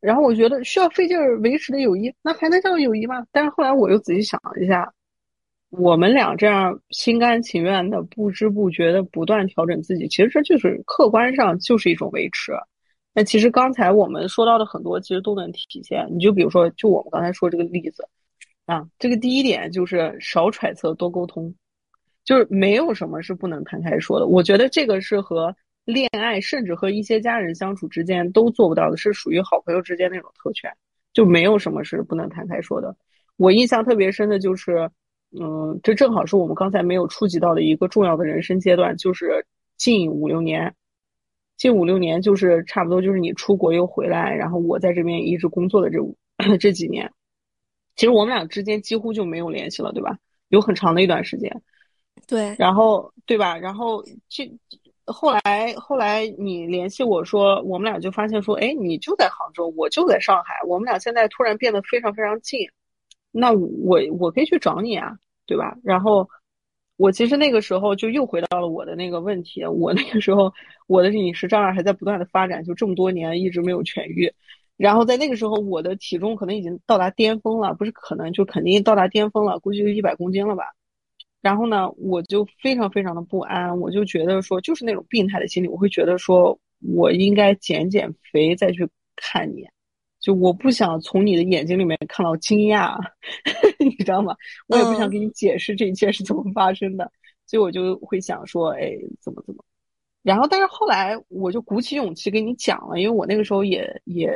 [0.00, 3.26] 然后我觉得需要费劲儿维持的友谊，那还能叫友谊吗？
[3.30, 4.90] 但是后来我又仔细想了一下，
[5.70, 12.52] 我们俩这样心甘情愿的、不知不觉的不断调整自己，其实这就是客观上就是一种维持。
[13.12, 16.06] 那其实刚才我们说到的很多，其实都能体现。
[16.10, 18.06] 你就比如说，就我们刚才说这个例子。
[18.66, 21.54] 啊，这个第一点就是少揣测，多沟通，
[22.24, 24.26] 就是没有什么是不能摊开说的。
[24.26, 25.54] 我觉得这个是和
[25.84, 30.68] 恋爱，甚至和一些家人相处之间都做不到的，是属于好朋友之间那种特权，
[31.12, 32.96] 就没有什么是不能摊开说的。
[33.36, 34.90] 我印象特别深的就是，
[35.40, 39.46] 嗯，这正好是我们刚才没有触及到的一个重要的人生阶段，就是
[39.76, 40.74] 近五六年，
[41.56, 46.16] 近五六年就是差不多就是你出国又回来，然后我在这边一直工作的这五
[46.58, 47.12] 这几年。
[47.96, 50.18] 其实我们俩之间几乎就没有联系了，对吧？
[50.48, 51.62] 有很长的一段时间。
[52.26, 52.54] 对。
[52.58, 53.56] 然后，对吧？
[53.56, 54.50] 然后，这
[55.06, 62.68] 后来后来你联系我说，我们俩就发现说，哎，你就在杭州，我就在上海，我们俩现在突然变得非常非常近。
[63.32, 65.16] 那我我可以去找你啊，
[65.46, 65.76] 对吧？
[65.82, 66.28] 然后
[66.96, 70.52] 我其实那个时候就又回到了我的那个问题，我那个时候
[70.86, 74.32] 我的饮食障碍还在不断的发展，就这么多年一直没有痊愈。
[74.76, 80.64] 然后在那个时候，我的体重可能已经到达巅峰了，不是可能就肯定到达巅峰了，估计就一百公斤了吧。
[81.40, 86.58] 然后呢，我就非常非常的不安，我就觉得说，就是那种病态的心理，我会觉得说
[86.94, 89.64] 我应该减减肥再去看你，
[90.20, 92.98] 就我不想从你的眼睛里面看到惊讶，
[93.78, 94.36] 你知道吗？
[94.66, 97.10] 我也不想给你解释这一切是怎么发生的，
[97.46, 99.64] 所以我就会想说，哎，怎么怎么。
[100.22, 104.30] 然后，但是后来我就鼓起勇气跟你讲了，因为我那个时候也也。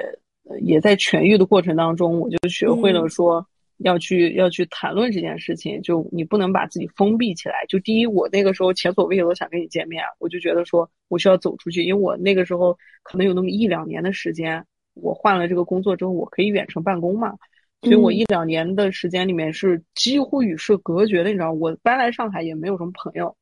[0.61, 3.47] 也在痊愈的过程当中，我就学会了说
[3.79, 5.81] 要去要去谈论这件事情。
[5.83, 7.65] 就你不能把自己封闭起来。
[7.69, 17.35] 就第一，我那个时候前所未有的想跟你见面，我就觉得说我需要走出去，因为我那个时候可能有那么一两年的时间，我换了这个工作之后，我可以远程办公嘛，
[17.83, 21.31] 所以我一两年的时间里面是几乎与世隔绝的。
[21.31, 23.35] 你知道，我搬来上海也没有什么朋友，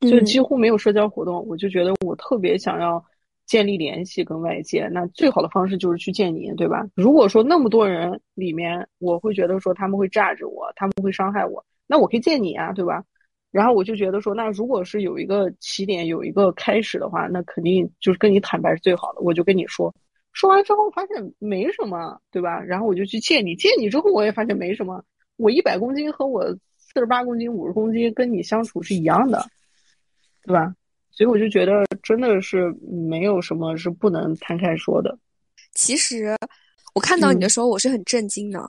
[0.00, 1.46] 就几乎没有社交活动。
[1.48, 3.02] 我就觉得我特别想要。
[3.46, 6.86] 建立联系跟外界，那最好的方式就是去见你，对吧？
[6.94, 13.04] 如果说那么多人里面，我会觉得说他们会炸着我，他们会伤害我，那我可以见你啊，对吧？
[13.52, 19.20] 然后我就觉得说，那如果是有一个起点，有一个开始的话，那肯定就是跟你坦白是最好的。
[19.20, 19.94] 我就跟你说，
[20.32, 22.60] 说完之后发现没什么，对吧？
[22.60, 25.02] 然后我就去见你，见你之后我也发现没什么。
[25.36, 26.44] 我一百公斤和我
[26.76, 29.42] 四十八公斤、五十公斤跟你相处是一样的，
[30.42, 30.74] 对吧？
[31.16, 32.70] 所以我就觉得真的是
[33.08, 35.18] 没有什么是不能摊开说的。
[35.74, 36.36] 其实
[36.94, 38.60] 我看到你的时候，我是很震惊的，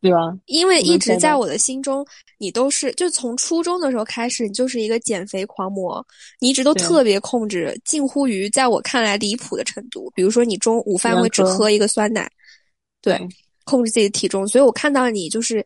[0.00, 0.16] 对吧？
[0.46, 2.04] 因为一直在我的心中，
[2.38, 6.04] 你都是就从初中的时候开始，你就是一个减肥狂魔，
[6.40, 10.10] 你一直都特别控制，近乎于在我看来离谱的程度。
[10.14, 12.30] 比如说，你中午饭会只喝一个酸奶，
[13.02, 13.20] 对，
[13.64, 14.48] 控制自己的体重。
[14.48, 15.62] 所以我看到你就是。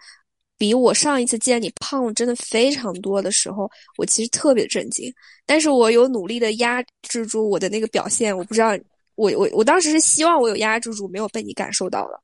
[0.57, 5.13] 比我上一次见你胖了真的非常多的时候，我其实特别震惊。
[5.45, 8.69] 但是我有努力的压制住我的那个表现，我不知道，
[9.17, 12.21] 我我我当时是希望我有压制住，没有被你感受到了，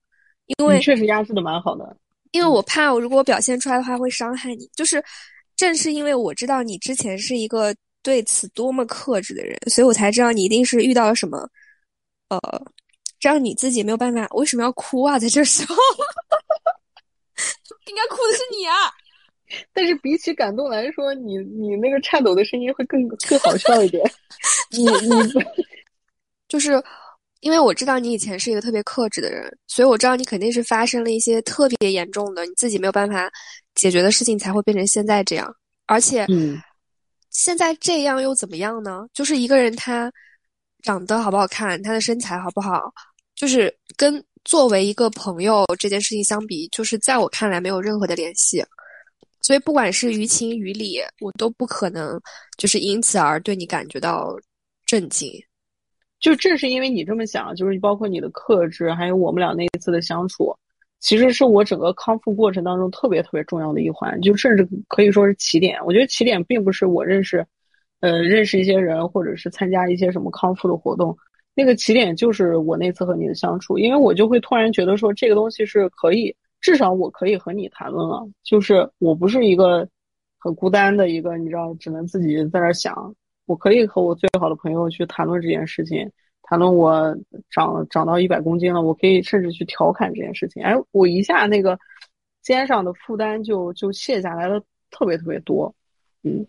[0.59, 1.97] 因为确实压制的蛮好的。
[2.31, 5.03] 因为我怕我如果表现出来的话会伤害你，就是
[5.57, 11.47] 正是因为我知道你之前是一个对此多么克制的人，所以我才知道你一定是遇到了什么，
[12.29, 12.41] 呃，
[13.21, 14.27] 让你自己没有办法。
[14.35, 15.19] 为什么要哭啊？
[15.19, 15.75] 在这时候。
[17.91, 18.75] 应该哭的是你啊！
[19.73, 24.03] 但是比起感动来说，你你那个颤抖的声音会更更好笑一点。
[24.71, 25.33] 你你
[26.49, 26.83] 就是
[27.41, 33.31] 因为我知道你以前是一个特别克制的人，所以我知道你肯定是发生了一些特别严重的，你自己没有办法
[33.75, 35.53] 解决的事情，才会变成现在这样。
[35.87, 36.61] 而且，嗯，
[37.31, 39.07] 现在这样又怎么样呢？
[39.13, 40.13] 就是一个人他
[40.83, 42.93] 长得好不好看，他的身材好不好，
[43.35, 48.65] 就是跟作为一个朋友这件事情相比，就是在我看来没有任何的联系。
[49.43, 52.21] 所以，不管是于情于理，我都不可能
[52.59, 54.37] 就是因此而对你感觉到
[54.85, 55.33] 震惊。
[56.19, 60.55] 就正是因为你这么想，就是包括你的克制，还有我们俩那一次的相处，
[61.01, 65.79] 其实是我整个康复过程当中特别特别重要的一环，就甚至可以说是起点。
[65.87, 67.45] 我觉得起点并不是我认识，
[68.01, 71.17] 呃，认识一些人，或者是参加一些什么康复的活动，
[71.61, 76.35] 那个起点就是我那次和你的相处，因为我就会突然觉得说这个东西是可以。
[76.63, 79.89] 至少我可以和你谈论了，就是我不是一个
[80.39, 83.15] 很孤单的一个，你知道，只能自己在那想。
[83.47, 86.11] 我可以和我最好的朋友去谈论这件事情，
[86.43, 87.17] 谈论我
[87.49, 90.63] 长长到一百公斤了，我可以甚至去调侃这件事情。
[90.63, 91.79] 哎，我一下那个
[92.43, 95.75] 肩上的负担就就卸下来了，特别特别多。
[96.25, 96.45] 嗯，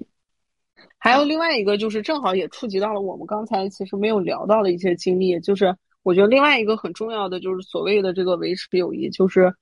[1.02, 9.54] 还有另外一个就是正好也触及到了我们刚才其实没有聊到的一些经历，就是我觉得另外一个很重要的就是所谓的这个维持友谊，就是。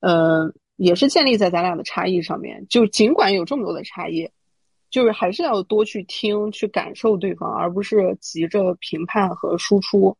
[0.00, 2.66] 呃，也是建立在咱俩的差异上面。
[2.68, 4.28] 就尽管有这么多的差异，
[4.90, 10.14] 就是还是要多去听、去感受对方，而不是急着评判和输出。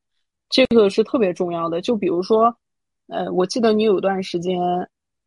[0.49, 1.83] 这个是特别重要的。
[1.83, 2.57] 就比如说，
[3.09, 4.59] 呃，我记得你有段时间，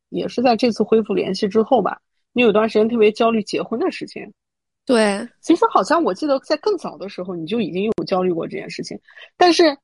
[0.10, 2.02] 也是在这次恢复联系之后吧，
[2.34, 4.34] 你有段时间特别焦虑结婚的事情。
[4.88, 9.00] 对，其实好像我记得在更早的时候，你就已经有焦虑过这件事情，
[9.38, 9.78] 但是。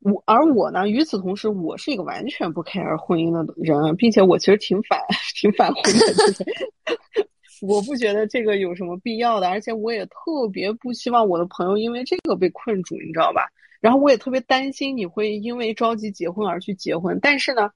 [0.00, 5.00] 我而我呢，与此同时，我是一个完全不 care 婚姻的人，并且我其实挺反
[5.34, 7.26] 挺反婚的。
[7.66, 13.48] 我不觉得这个有什么必要的，而且我也特别不希望我的朋友因为这个被困住，你知道吧？
[13.80, 17.18] 然后我也特别担心你会因为着急结婚而去结婚。
[17.20, 17.70] 但是呢，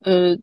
[0.00, 0.38] 呃，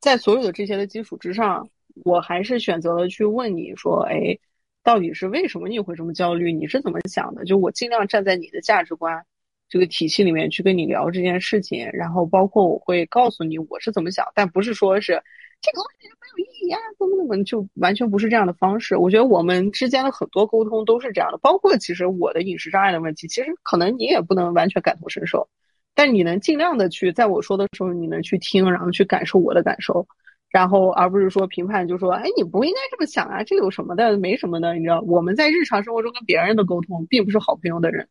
[0.00, 1.68] 在所有的这些的基础之上，
[2.02, 4.36] 我还是选择了去问你说：“哎，
[4.84, 6.52] 到底是为什么你会这么焦虑？
[6.52, 9.24] 你是怎么想的？”就我尽量站在你的价值观。
[9.66, 15.20] 这个体系里面去跟你聊这件事情，然后包括我会告诉你我是怎么想，但不是说是
[15.60, 18.96] 这个问题没有意义啊，怎么怎么就完全不是这样的方式。
[18.96, 25.48] 我觉得我们之间的很多沟通都是这样的，包括其实我的饮食障碍的问题，其实可能你也不能完全感同身受，
[25.94, 30.06] 但你能尽量的去在我说的时候，你能去听，然后去感受我的感受，
[30.54, 38.08] 然后而不是说评判，就说哎你不应该这么想啊，这有什么的，没什么的，你知道我们在日常生活中跟别人的沟通，并不是好朋友的人。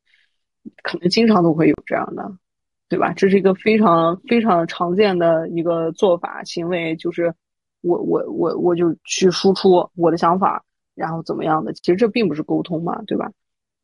[0.81, 2.29] 可能经常都会有这样的，
[2.89, 3.13] 对吧？
[3.13, 7.33] 这是一个非常非常常见的一个做法行为，就是
[7.79, 10.65] 我我我我就去输出我的想法，
[10.95, 11.71] 然后怎么样的？
[11.71, 13.31] 其实这并不是沟通嘛，对吧？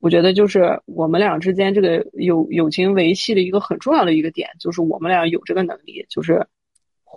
[0.02, 6.46] 我觉得就是我们俩之间这个友友情维系的一个很重要的一个点，就是我们俩有这个能力，就是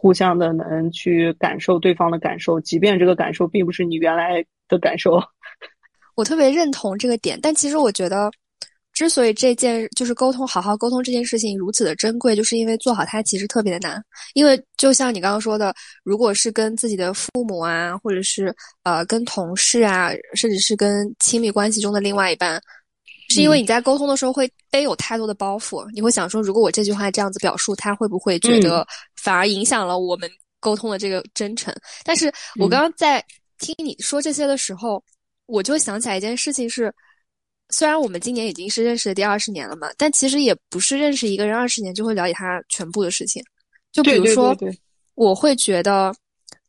[0.02, 5.22] 互相的能去感受对方的感受，即便这个感受并不是你原来的感受。
[6.16, 8.28] 我特别认同这个点，但其实我觉得。
[8.92, 14.00] 之所以这件就是沟通，好好沟通这件事情如此的珍贵，就是因为做好它其实特别的难。
[14.34, 15.74] 因为就像你刚刚说的，
[16.04, 22.60] 如果是跟自己的父母啊，或者是呃跟同事啊，甚至是跟亲密关系中的另外一半，
[23.32, 30.30] 是因为你在沟通的时候会背有太多的包袱，你会想说，如果我这句话这样子表述，他会不会觉得反而影响了我们
[30.60, 31.74] 沟通的这个真诚？
[32.04, 33.24] 但是我刚刚在
[33.58, 35.02] 听你说这些的时候，
[35.46, 36.92] 我就想起来一件事情是。
[37.74, 43.42] 虽然我们今年已经是认识的第二十年了嘛，但其实也不是认识一个人二十年就会了解他全部的事情。
[43.92, 44.54] 就比如说，
[45.14, 46.14] 我会觉得，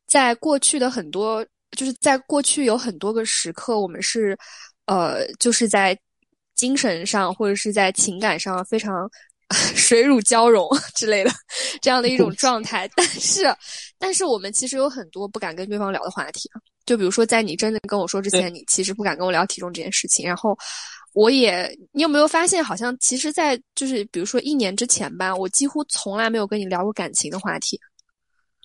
[0.07, 4.37] 在过去的很多，就是在过去有很多个时刻，我们是，
[4.85, 5.97] 呃，就是在
[6.55, 9.09] 精神上或者是在情感上非常
[9.75, 11.31] 水乳交融 之类的
[11.81, 12.89] 这样的一种状态。
[12.95, 13.43] 但是，
[13.97, 16.49] 但是我们其实有很多不敢跟对方聊的话题。
[16.85, 20.27] 就比如说，在你真的跟我说之前，你其实不敢跟我聊体重这件事情。
[20.27, 20.53] 然后，
[21.13, 27.79] 我也，你有没有发现，好像其实，在就是比如说一年之前吧，我几乎从来没有跟你聊过感情的话题。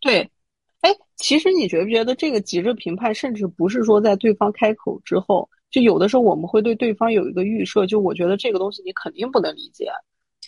[0.03, 0.29] 对，
[0.81, 9.87] 哎，其实你觉不觉得这个急着评判，甚至不是说在对方开口之后，就有的时候我们会对对方有一个预设，就我觉得这个东西你肯定不能理解，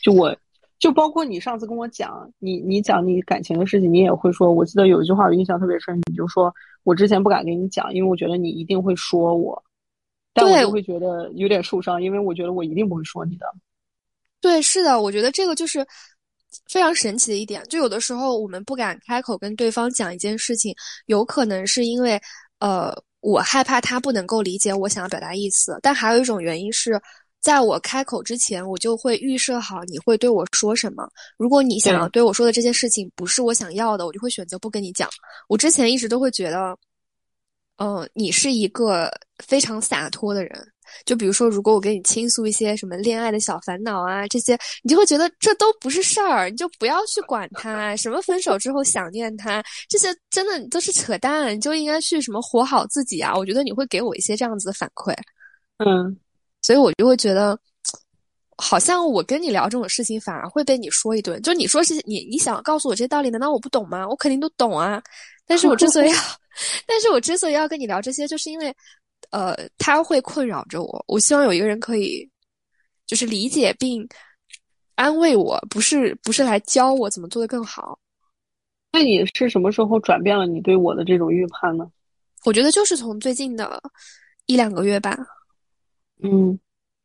[0.03, 0.37] 就我。
[0.79, 4.51] 就包括你上次跟我讲，你你讲你感情的事情，你也会说。
[4.51, 6.51] 我记得有一句话我印象特别深，你就说
[6.85, 9.63] 我之前不敢跟你讲，因为我觉得你一定会说我，
[10.33, 13.45] 但我就会觉得有点受伤，因为我觉得我一定不会说你的。
[14.41, 15.87] 对，是的，我觉得这个就是
[16.71, 22.19] 非常神奇的一点，就有的时候我们不敢开口跟对方讲一件事情，有可能是因为，
[22.61, 22.91] 呃，
[23.21, 25.79] 我害怕他不能够理解我想要表达意思。
[25.83, 27.01] 但还有一种原因是，
[27.41, 31.09] 在我开口之前，我就会预设好你会对我说什么。
[31.37, 35.09] 如果你想要对我说的这件事情不是我想要的，我就会选择不跟你讲。
[35.49, 36.77] 我之前一直都会觉得，
[37.77, 39.11] 嗯，你是一个
[39.45, 40.73] 非常洒脱的人。
[41.05, 47.95] 就比如说，如果我跟你倾诉一些什么恋爱的小烦恼啊，这些你就会觉得这都不是事儿，你就不要去管他。
[47.97, 53.35] 什么分手之后想念他，这些真的都是扯淡，你就应该去什么活好自己啊。
[53.37, 55.15] 我觉得你会给我一些这样子的反馈，
[55.79, 56.17] 嗯，
[56.63, 57.59] 所以我就会觉得，
[58.57, 61.41] 好像我跟你聊这种事情，反而会被你说一顿。
[61.43, 64.07] 就你说是你你想告诉我这些道理，难道我不懂吗？
[64.09, 65.03] 我肯定都懂啊。
[65.47, 66.17] 但是我之所以要，
[66.87, 68.75] 但是我之所以要跟你聊这些，就是因为。
[69.31, 71.05] 呃，他会困扰着我。
[71.09, 72.29] 我希望有一个人可以，
[73.07, 74.07] 就是理解并
[74.97, 77.99] 安慰我，不是不是来教我怎么做的更好。
[78.93, 81.89] 那你是什么时候转变了你对我的这种预判呢？
[82.45, 83.81] 我觉得就是从最近的
[84.47, 85.17] 一两个月吧。
[86.23, 86.59] 嗯，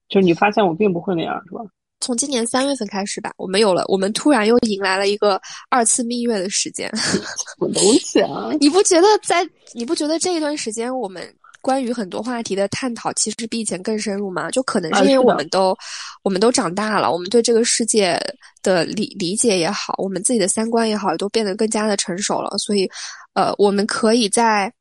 [0.09, 1.61] 就你发现我并不会那样，是吧？
[2.01, 6.89] 从今年三月份开始吧，我们有了，我们突然又迎来了一个二次蜜月的时间。
[6.95, 7.19] 什
[7.59, 8.51] 么东西啊？
[8.59, 9.47] 你不觉得在？
[9.73, 11.23] 你不觉得这一段时间我们？
[11.66, 14.51] 关于很多话题的探讨，其实比以前更深入嘛？
[14.51, 15.76] 就可能是因为我们都，
[16.22, 18.22] 我们都长大了，我们对这个世界
[18.61, 22.55] 的理理解也好，我们自己的三观也好，都变得更加的成熟了。
[22.59, 22.88] 所以，
[23.34, 24.72] 呃，我们可以在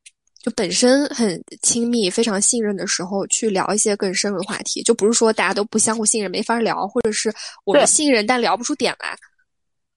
[0.43, 4.83] 就本身很亲密、非常信任的时候，去聊一些更深入的话题。
[4.83, 7.33] 就不是说大家都不相互信任，没法聊，或者是
[7.63, 9.17] 我们信任但聊不出点来。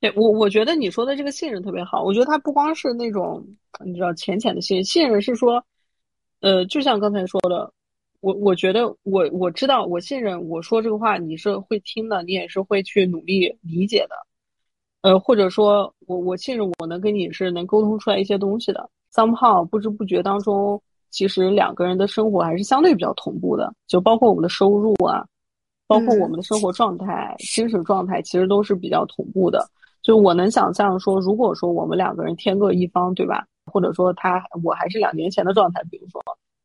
[0.00, 2.02] 对我，我觉得你说的这个信任特别好。
[2.02, 3.44] 我觉得它不光是那种
[3.84, 5.62] 你知道浅浅的信任，信任是说。
[6.40, 7.72] 呃，就像刚才说的，
[8.20, 14.16] 我我觉得我我知道，我信任我说这个话你是会听的，你也是会去努力理解的，
[15.02, 18.88] 呃，或者说我我信任我能跟你是能沟通出来一些东西的。
[19.12, 20.80] somehow 不知不觉当中，
[21.10, 25.24] 其实两个人的生活还是相对比较同步的，就包括我们的收入啊，
[25.86, 29.66] 包括我们的生活状态、精神状态，其实都是比较同步的。
[30.02, 33.46] 就我能想象说，如果说我们两个人天各一方，对吧？
[33.68, 36.22] 或者说他我还是两年前的状态，比如说，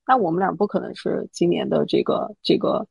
[0.08, 2.86] 那我们俩不可能是今年的这个这个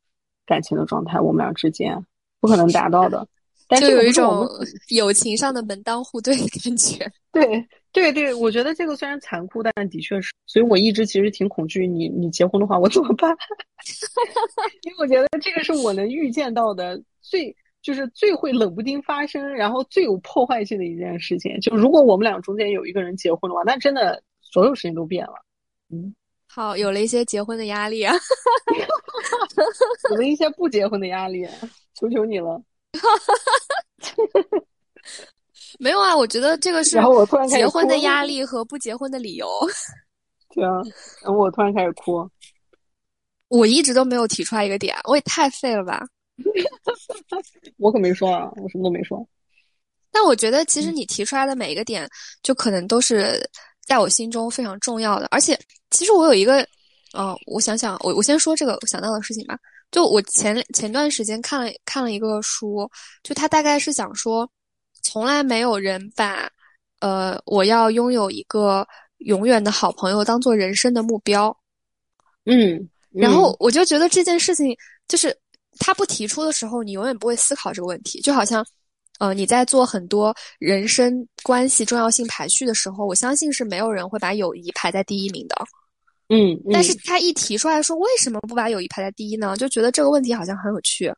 [0.46, 2.00] 感情的状态，我们俩之间
[2.40, 3.26] 不可能达到的。
[3.80, 4.46] 就有一种
[4.90, 7.10] 友情上的门当户对的感觉。
[7.32, 10.30] 对对对，我觉得这个虽然残酷，但的确是。
[10.46, 13.34] 所以我一直其实挺恐惧你，你结婚的话我怎么办？
[14.82, 17.56] 因为我觉得这个是我能预见到的最。
[17.82, 21.60] 就是最会冷不丁发生，然后最有破坏性的一件事情。
[21.60, 25.34] 就如果我们俩中间有一个人结婚的话，那真的所有事情都变了。
[25.90, 26.14] 嗯，
[26.46, 28.14] 好，有了一些结婚的压力啊，
[30.10, 31.46] 有了一些不结婚的压力，
[31.94, 32.62] 求求你了。
[35.80, 39.48] 没有啊，我觉得这个是然后我突然结婚的压力和不结婚的理由。
[40.54, 40.70] 对啊，
[41.22, 42.28] 然后我突然开始哭。
[43.48, 46.06] 我一直都没有提出来一个点，我也太废了吧。
[47.78, 49.26] 我可没说啊，我什么都没说。
[50.10, 52.08] 但我觉得，其实你提出来的每一个点，
[52.42, 53.40] 就可能都是
[53.86, 55.26] 在我心中非常重要的。
[55.30, 55.58] 而且，
[55.90, 56.66] 其实我有一个，
[57.14, 59.58] 哦，我想想，我我先说这个我想到的事情吧。
[59.90, 62.90] 就我前前段时间看了看了一个书，
[63.22, 64.50] 就他大概是想说，
[65.02, 66.50] 从来没有人把，
[67.00, 68.86] 呃，我要拥有一个
[69.18, 71.54] 永远的好朋友当做人生的目标。
[72.44, 74.76] 嗯，然后我就觉得这件事情
[75.08, 75.34] 就是。
[75.78, 78.20] 他不提出的时候，你永远不会思考这个问题。
[78.20, 78.64] 就好像，
[79.18, 85.56] 呃，你在做很多人生关系重要性排序的时候，我相信是没有人会把友谊排在第一名的。
[86.28, 89.56] 嗯，但是他一提出来说，为什么不把友谊排在第一呢？
[89.56, 91.12] 就觉得这个问题好像很有趣。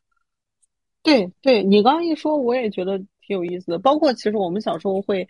[1.03, 3.79] 对，对你刚刚一说，我也觉得挺有意思的。
[3.79, 5.27] 包括其实我们小时候会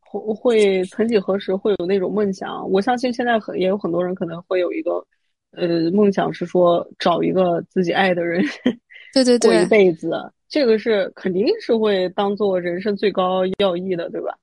[0.00, 5.04] 会会曾几何时会有那种梦想，我相信现在很也有很多人可能会有一个。
[5.52, 8.44] 呃，梦想是说找一个自己爱的人，
[9.14, 10.10] 对对对，过一辈子，
[10.48, 14.36] 这个是肯定是会当做人生最高要义的，对吧？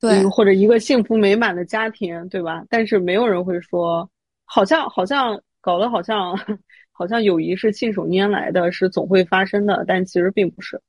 [0.00, 2.64] 对，或者一个幸福美满的家庭，对吧？
[2.68, 4.08] 但是没有人会说，
[4.44, 6.36] 好像好像搞得好像
[6.92, 10.80] 好像友谊是信手拈来的，是总会发生的，但其实并不是。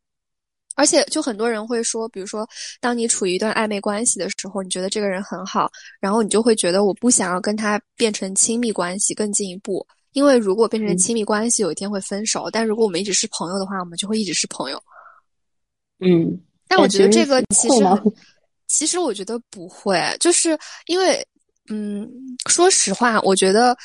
[0.79, 2.47] 而且，就很多人会说，比如说，
[2.79, 5.69] 当你处于一段暧昧关系的时候，你觉得这个人很好，
[5.99, 12.49] 然后你就会觉得我不想要跟他变成亲密关系更进一步，因为如果变成亲密关系，有一天会分手。
[12.49, 14.81] 但如果我们一直是朋友的话，我们就会一直是朋友。
[15.99, 17.83] 嗯，但我觉得这个其实，
[18.67, 20.57] 其实我觉得不会，就是
[20.87, 21.27] 因为，
[21.69, 22.09] 嗯，
[22.47, 23.75] 说实话，我觉得。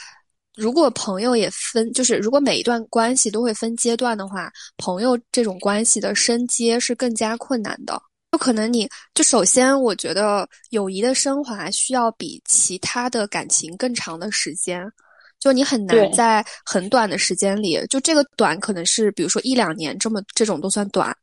[0.57, 8.01] 如果朋友也分，就是如果每一段关系都会分阶段的话，朋友这种关系的升阶是更加困难的。
[8.33, 14.85] 就可能你就首先，我觉得友谊的升华需要比其他的感情更长的时间。
[15.41, 21.15] 就你很难在很短的时间里，就这个短可能是比如说一两年这么这种都算短。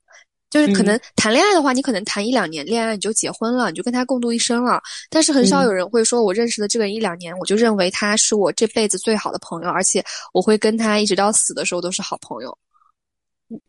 [0.52, 4.82] 就是可能谈恋爱的话，你可能谈一两年恋爱你就结婚了，你就跟他共度一生了。
[5.10, 12.56] 但是很少有人会说，我认识的这个人一两年，我就认为他是我这辈子最好的朋友，而且我会跟他一直到死的时候都是好朋友。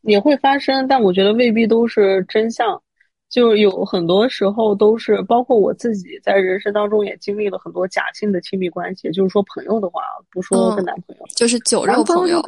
[0.02, 2.82] 也会发生，但我觉得未必都是真相。
[3.30, 9.10] 就有很多时候都是，包括我自己在人生当中也经历了很多假性的亲密关系。
[9.10, 12.42] 就是说朋友的话，不说跟男朋友，就是酒肉朋友。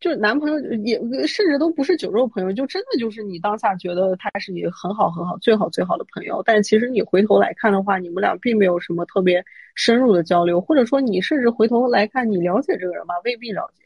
[0.00, 9.44] 就男朋友也甚至都不是酒肉朋友，就真的就是你当下觉得他是你很好很好最好最好的朋友，但其实你回头来看的话，你们俩并没有什么特别
[9.74, 13.14] 深入的交流，或者说你甚至回头来看，你了解这个人吗？
[13.24, 13.84] 未必了解。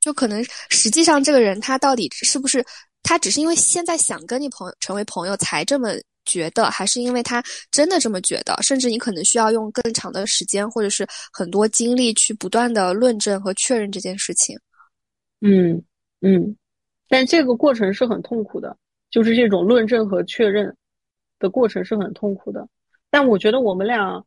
[0.00, 2.62] 就可能实际上这个人他到底是不是
[3.02, 5.92] 他只是因为现在想跟你朋友成为朋友才这么
[6.24, 7.40] 觉得，还是因为他
[7.70, 8.60] 真的这么觉得？
[8.60, 14.58] 甚至你可能需要用更长的时间或者是很多精力去不断的论证和确认这件事情。
[15.46, 15.82] 嗯
[16.22, 16.56] 嗯，
[17.10, 18.74] 但这个过程是很痛苦的，
[19.10, 20.74] 就是这种论证和确认
[21.38, 22.66] 的过程是很痛苦的。
[23.10, 24.24] 但我觉得我们俩，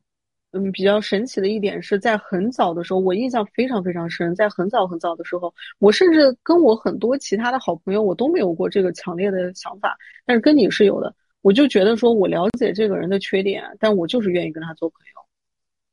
[0.52, 11.16] 嗯，比较神奇的一点是在很早的时候，我印象非常非常深，在很早很早的时候，我甚至跟我很多其他的好朋友，我都没有过这个强烈的想法，但是跟你是有的。
[11.42, 15.22] 我就觉得说我了解这个人的缺点，但我就是愿意跟他做朋友，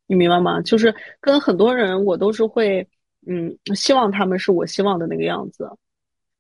[0.07, 0.61] 你明白吗？
[0.61, 2.87] 就是跟很多人，我都是会。
[3.27, 5.69] 嗯，希望他们是我希望的那个样子，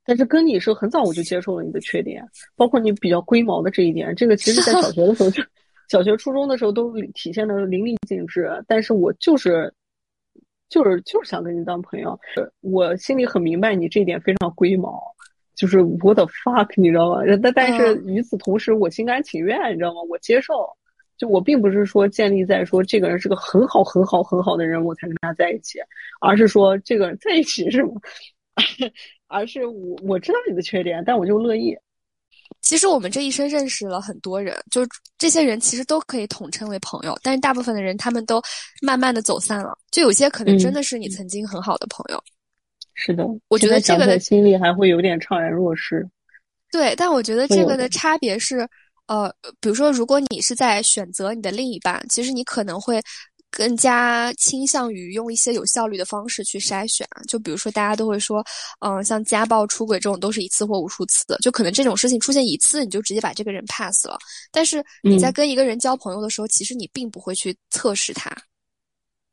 [0.05, 2.23] 但是跟你是很早我就接受了你的缺点，
[2.57, 5.43] 包括你比较龟毛的这一点，这个其实在小学的时候就，
[5.89, 8.51] 小学初中的时候都体现的淋漓尽致。
[8.67, 9.73] 但是我就是，
[10.69, 12.19] 就是就是想跟你当朋友，
[12.61, 15.03] 我心里很明白你这一点非常龟毛，
[15.55, 17.23] 就是我的 fuck，你知道吗？
[17.43, 20.01] 但但是与此同时，我心甘情愿，你知道吗？
[20.09, 20.55] 我接受。
[21.17, 25.79] 就我并不是说建立在说这个人是个很好很好很好的人我才跟他在一起，
[26.21, 27.93] 而是说这个人在一起是吗？
[29.29, 31.77] 而是我我知道你的缺点，但我就乐意。
[32.61, 34.83] 其实我们这一生认识了很多人，就
[35.19, 38.41] 这些人其实都可以统称为朋友，但是大部分的人他们都
[38.83, 42.23] 慢慢的走散了，就有些可能真的是你曾经很好的朋友。
[42.95, 46.09] 是的，我觉得这个的心里还会有点怅然若失。
[46.73, 48.69] 对，但我觉得这个的差别是。
[49.07, 53.03] 呃，比如说，如果你是在选择你的另一半，其实你可能会
[53.51, 57.07] 更加倾向于用一些有效率的方式去筛选。
[57.29, 58.45] 就比如说，大家都会说，
[58.81, 64.19] 嗯，像家暴、出轨这种都是一次或无数次的，就可能这种事情出现一次，你就直接把这个人 pass 了。
[64.51, 68.35] 但是你在跟一个人交朋友的时候，其实你并不会去测试他。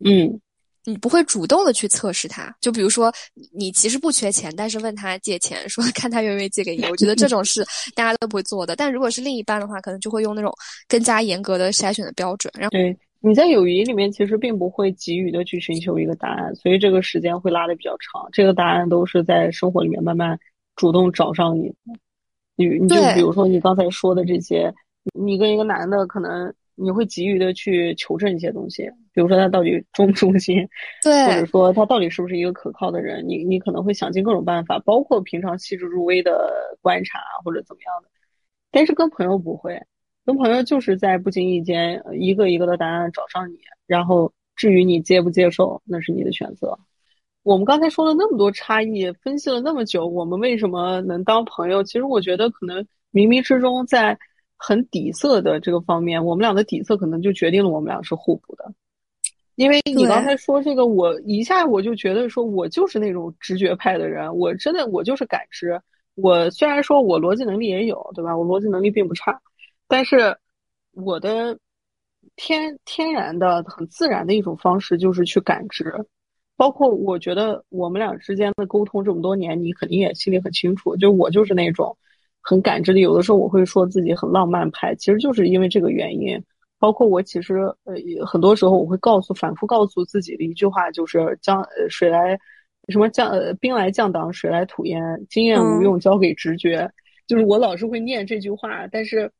[0.03, 0.39] 嗯。
[0.83, 3.13] 你不会主动的去测试他，就比如说
[3.53, 6.83] 你其实不缺钱，但是问他借钱，说看他愿不愿意借给你。
[6.85, 7.63] 我觉得这种事
[7.95, 8.75] 大家都不会做的。
[8.75, 10.51] 但如果是另一半的话，可能就会用那种
[10.87, 12.51] 更加严格的筛选的标准。
[12.57, 18.27] 然后对你在友谊里面其实并不会急于的去寻求一个答案，所以这个时间会拉的比较长。
[18.31, 20.39] 这个答案都是在生活里面慢慢
[20.75, 21.71] 主动找上你。
[22.55, 24.73] 你你就比如说你刚才说的这些，
[25.13, 26.51] 你跟一个男的可能。
[26.81, 30.67] 你会急于的去求证一些东西，比如说他到底忠不忠心，
[31.03, 38.09] 对，或者说他到底是不是一个可靠的人，你你可能会想尽各种办法，包括平常细致入微的观察或者怎么样的。
[38.71, 39.79] 但是跟朋友不会，
[40.25, 46.77] 跟朋友就是在不经意间一个一个的答案找上你，然后至于你接不接受，那是你的选择。
[47.43, 51.83] 我们刚才说了那么多差异，分析了那么久，我们为什么能当朋友？
[51.83, 54.17] 其实我觉得可能冥冥之中在。
[54.63, 58.71] 很底色的这个方面，我们俩的底色可能就决定了我们俩是互补的。
[59.55, 65.81] 因为你刚才说这个，我一下我就觉得说，我就是那种直觉派的人，我真的我就是感知。
[66.13, 68.37] 我虽然说我逻辑能力也有，对吧？
[68.37, 69.41] 我逻辑能力并不差，
[69.87, 70.37] 但是
[70.93, 71.57] 我的
[72.35, 75.91] 天天然的、很自然的一种方式就是去感知。
[76.55, 81.97] 包括我觉得我们俩之间的沟通这么多年，你肯定也心里很清楚，就我就是那种。
[82.41, 86.43] 很感知力，有的时候我会说自己很浪漫派，其实就是因为这个原因。
[86.79, 87.93] 包括我其实呃
[88.25, 92.35] 很多时候我会告诉、反复告诉自己的一句话，就是将水来
[92.87, 96.91] 什么降呃兵来将挡，水来土掩，经验无用，交给直觉。
[97.27, 99.31] 就是我老是会念这句话，但是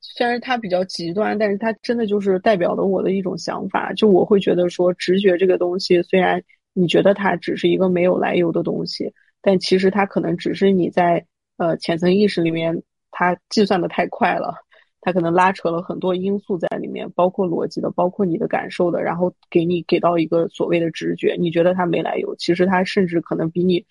[0.00, 3.92] 虽然它比较极端，但是它真的就是代表了我的一种想法。
[3.92, 9.12] 就我会觉得说，直觉这个东西，虽然你觉得它只是一个没有来由的东西，
[9.42, 11.26] 但其实它可能只是你在。
[11.62, 12.82] 呃，浅层意识里面，
[13.12, 14.52] 它计算的太快了，
[15.00, 23.84] 它可能拉扯了很多因素在里面，包括逻辑的，包括你的感受的，然后给你给到一个所谓的直觉，你觉得它没来由，其实它甚至可能比你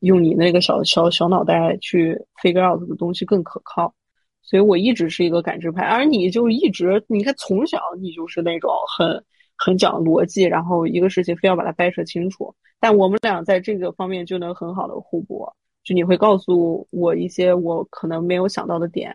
[0.00, 3.94] 用你那个小小小脑袋去 figure out 的东西更可靠。
[4.42, 9.24] 所以我一直是一个感知派，而你就一直，你看从小你就是那种很
[9.56, 12.54] 很讲逻辑，然后一个事情非要把它掰扯清楚。
[12.78, 15.48] 但我们俩在这个方面就能很好的互补，
[15.84, 19.14] 就你会告诉我一些我可能没有想到的点，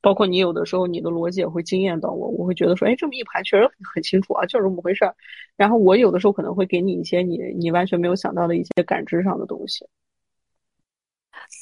[0.00, 5.14] 包括你有的时候你的逻辑也会惊艳到我，我会觉得说，哎，这么一盘确实很清楚啊，就是这么回事儿。
[5.56, 9.86] 然后我有的时候可能会给你一些你你完全没有想到的一些感知上的东西。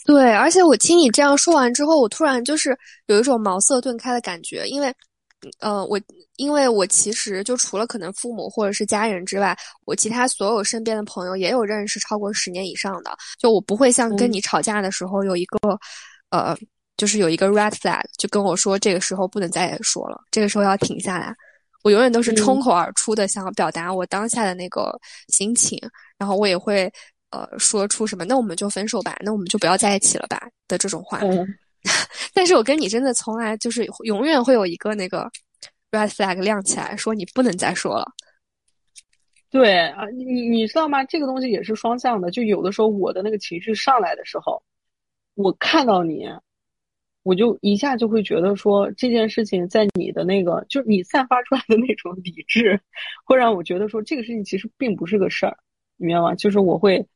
[0.04, 2.76] 对，而且我听你这样说完之后，我突然就是
[3.06, 4.92] 有一种茅塞顿开的感觉，因为，
[5.60, 6.00] 呃，我
[6.36, 15.58] 因为我其实就除了可能父母或者是家人之外，我其他所有身边的朋友也有认识超过十年以上的，就我不会像跟你吵架的时候有一个，
[16.30, 16.56] 呃，
[16.96, 21.34] 就是有一个 red flag，就跟我说这个时候不能再说了，这个时候要停下来，
[21.84, 25.78] 我永远都是冲口而出的，想要表达我当下的那个心情，
[26.18, 26.92] 然后我也会。
[27.30, 28.24] 呃，说出什么？
[28.24, 31.20] 那我们就分手吧，那我们就不要在一起了吧的这种话。
[32.34, 35.30] 但是我跟你真的从来就是永远会有一个那个
[35.90, 38.06] red flag 亮起来，说你不能再说了。
[39.50, 41.04] 对啊，你你知道吗？
[41.04, 42.30] 这个东西也是双向的。
[42.30, 44.62] 就有的时候我的那个情绪上来的时候，
[45.34, 46.26] 我看到你，
[47.22, 52.78] 我就一下就会觉得说这件事情在你的那个，就是你散发出来的那种理智，
[53.24, 55.56] 会让我觉得说这个事情其实并不是个事儿，
[55.96, 56.34] 明白吗？
[56.34, 57.06] 就是我会。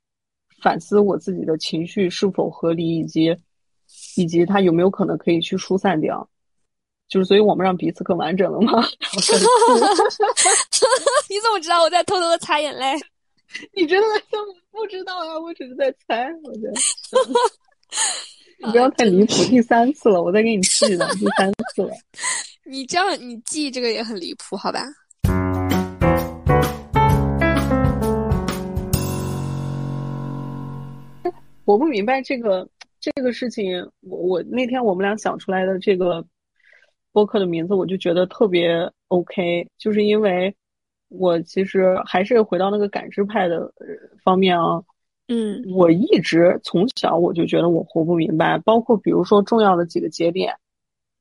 [0.62, 3.34] 反思我自己的情绪是否合理，以及
[4.16, 6.28] 以及他有没有可能可以去疏散掉，
[7.08, 8.82] 就是所以我们让彼此更完整了吗？
[11.28, 12.94] 你怎么知道我在偷偷的擦眼泪？
[13.74, 14.06] 你真的
[14.70, 15.38] 不知道啊？
[15.38, 16.72] 我只是在猜，我觉得
[18.64, 21.90] 你不要太离谱，第三次了，我再给你记了，第三次了。
[22.64, 24.86] 你这样你记这个也很离谱，好吧？
[31.64, 32.68] 我不明白这个
[33.00, 36.24] 这个事情，我我那天我们俩想出来的这个
[37.12, 40.54] 播客的名字，我就觉得特别 OK，就是因为
[41.08, 43.72] 我其实还是回到那个感知派的
[44.22, 44.82] 方面啊，
[45.28, 50.54] 嗯，我一直从小我就觉得我活不明白，包括比如说重要的几个节点，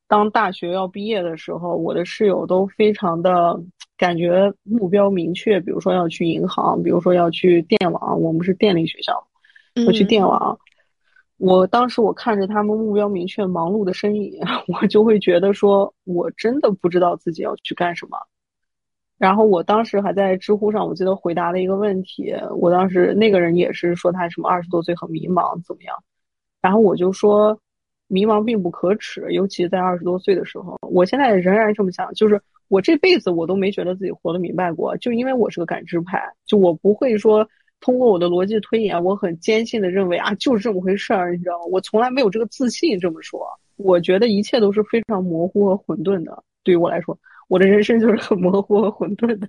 [0.06, 3.58] 当大学要毕业的时候，我的室友都非常的
[3.96, 9.26] 感觉目标明确，比如说要去银行，比如说要去电网，我们是电力学校。
[9.86, 10.58] 要去电网，
[11.40, 14.38] 我当时我看着他们目标明确、忙碌的身影，
[14.78, 18.18] 我就会觉得说，我真的不知道自己要去干什么。
[19.16, 22.34] 然后我当时还在知乎上，我记得回答了一个问题。
[22.58, 25.96] 我当时那个人也是说他什么二十多岁很迷茫怎么样？
[26.60, 27.58] 然后我就说，
[28.06, 30.76] 迷茫并不可耻，尤其在二十多岁的时候。
[30.82, 32.38] 我现在仍然这么想，就是
[32.68, 37.48] 我这辈子我都没觉得自己活得明白过，就因为我是个感知派，就我不会说。
[37.80, 41.64] 通过我的逻辑推演，我很坚信的认为啊，就是这么回事儿，你知道吗？
[41.70, 43.46] 我从来没有这个自信这么说。
[43.76, 46.44] 我觉得一切都是非常模糊和混沌的。
[46.62, 47.18] 对于我来说，
[47.48, 49.48] 我的人生就是很模糊和混沌的。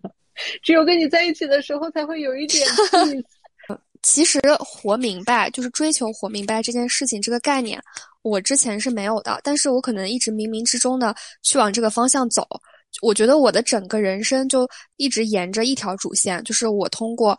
[0.64, 2.66] 只有跟你在一起的时候，才会有一点。
[4.02, 7.80] 其实活明白，就是追求活明白这件事情这个概念，
[8.24, 9.40] 我之前是没有的。
[9.44, 11.14] 但是我可能一直冥冥之中的
[11.44, 12.48] 去往这个方向走。
[13.02, 14.68] 我觉得我的整个人生就
[14.98, 17.38] 一直沿着一条主线，就是我通过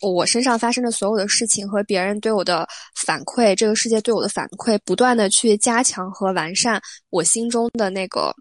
[0.00, 6.80] 我身上发生的所有的事情和别人对我的反馈，这个世界对我的反馈，不断的去加强和完善
[7.10, 8.34] 我心中的那个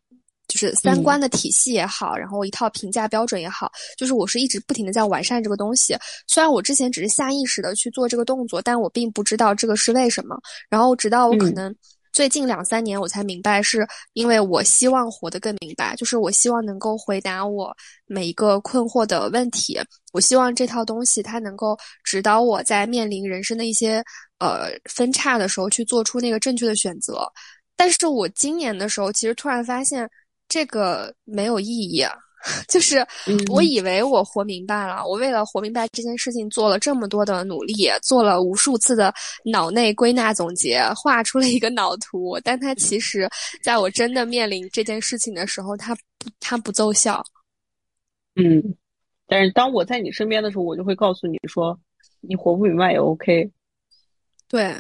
[0.47, 5.97] 就是三观的体系也好，然后一套评价标准也好，就是我是一直不停的在完善这个东西。
[6.27, 10.39] 虽然我之前只是下意识的去做这个动作，但我并不知道这个是为什么。
[10.69, 11.75] 然后直到我可能。
[12.11, 19.79] 最近两三年，我才明白，是因为我希望活得更明白，就是我希望能够回答我每一个困惑的问题。
[20.11, 24.03] 我希望这套东西它能够指导我在面临人生的一些
[24.39, 27.25] 呃分叉的时候去做出那个正确的选择。
[27.77, 30.09] 但是我今年的时候，其实突然发现
[30.47, 32.05] 这个没有意义。
[32.67, 33.05] 就是
[33.51, 39.13] 我以为我活明白了，我为了活明白这件事情做了这么多的努力，做了无数次的
[39.45, 43.29] 脑内归纳总结，画出了一个脑图，但它其实
[43.63, 47.23] 在我真的面临这件事情的时候，它不，它不奏效。
[48.35, 48.75] 嗯，
[49.27, 51.77] 但是当我在你身边的时候，我就会告诉你说，
[52.21, 53.51] 你活不明白也 OK。
[54.47, 54.75] 对，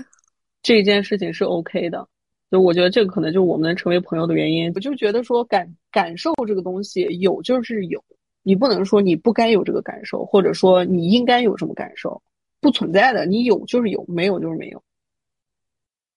[0.63, 2.07] 这件事情是 OK 的。
[2.51, 4.69] 就我觉得这个可能就是我们能成为朋友的原因。
[4.75, 8.03] 我就觉得说感感受这个东西有就是有，
[8.43, 12.21] 你不能说你不该有这个感受，或者说你应该有什么感受，
[12.59, 13.25] 不存在的。
[13.25, 14.83] 你有就是有，没有就是没有。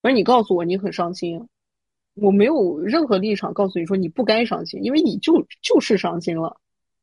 [0.03, 1.49] 而你告诉我你很伤心，
[2.15, 6.61] 我没有任何立场告诉你说你不该伤心，因为你就就是伤心了。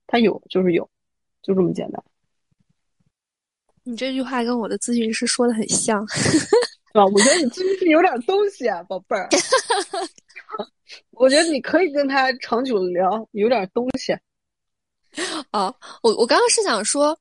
[0.07, 0.89] 他有就是有，
[1.41, 2.03] 就这么简单。
[3.83, 6.05] 你这句话跟我的咨询师说的很像。
[6.93, 7.05] 是吧？
[7.05, 9.29] 我觉得你咨询师有点东西啊，宝贝儿。
[11.11, 14.11] 我觉得你可以跟他长久的聊，有点东西。
[15.51, 15.73] 啊，
[16.03, 17.17] 我我刚刚是想说，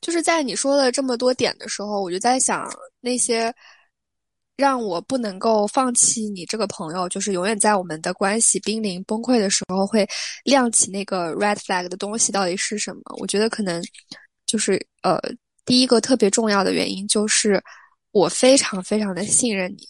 [0.00, 2.68] 就是在你说了这么多点的时候，我就在想
[3.00, 3.54] 那些
[4.56, 10.04] 让我不能够放弃你这个朋友，就是永远在我们的关系濒临崩溃的时候会
[10.44, 13.02] 亮起那个 red flag 的东西到底是什么？
[13.20, 13.80] 我觉得可能
[14.46, 15.20] 就是呃，
[15.64, 17.62] 第一个特别重要的原因就是
[18.12, 19.86] 我非常非常的信任你，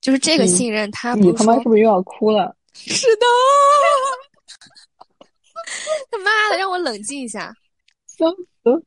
[0.00, 2.56] 就是这个信任他你他妈是不是又要哭了？
[2.72, 3.26] 是的。
[6.10, 7.52] 他妈的，让我冷静一下。
[8.06, 8.82] 笑死！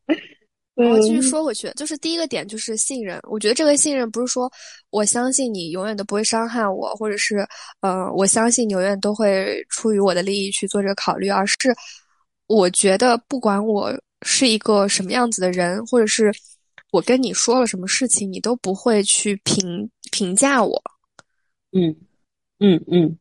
[0.76, 3.20] 我继续说回去，就是第一个点就是信任。
[3.24, 4.50] 我觉得这个信任不是说
[4.92, 7.46] 我相信你永远都不会伤害我，或者是
[7.82, 11.58] 呃我相信你永远都会出于我的利益去做这个考虑，而是
[12.48, 16.32] 我觉得不管我是一个什么样子的人，或者是
[16.92, 20.82] 我跟你说了什么事情，你都不会去评评价我。
[21.72, 21.96] 嗯
[22.60, 23.18] 嗯嗯。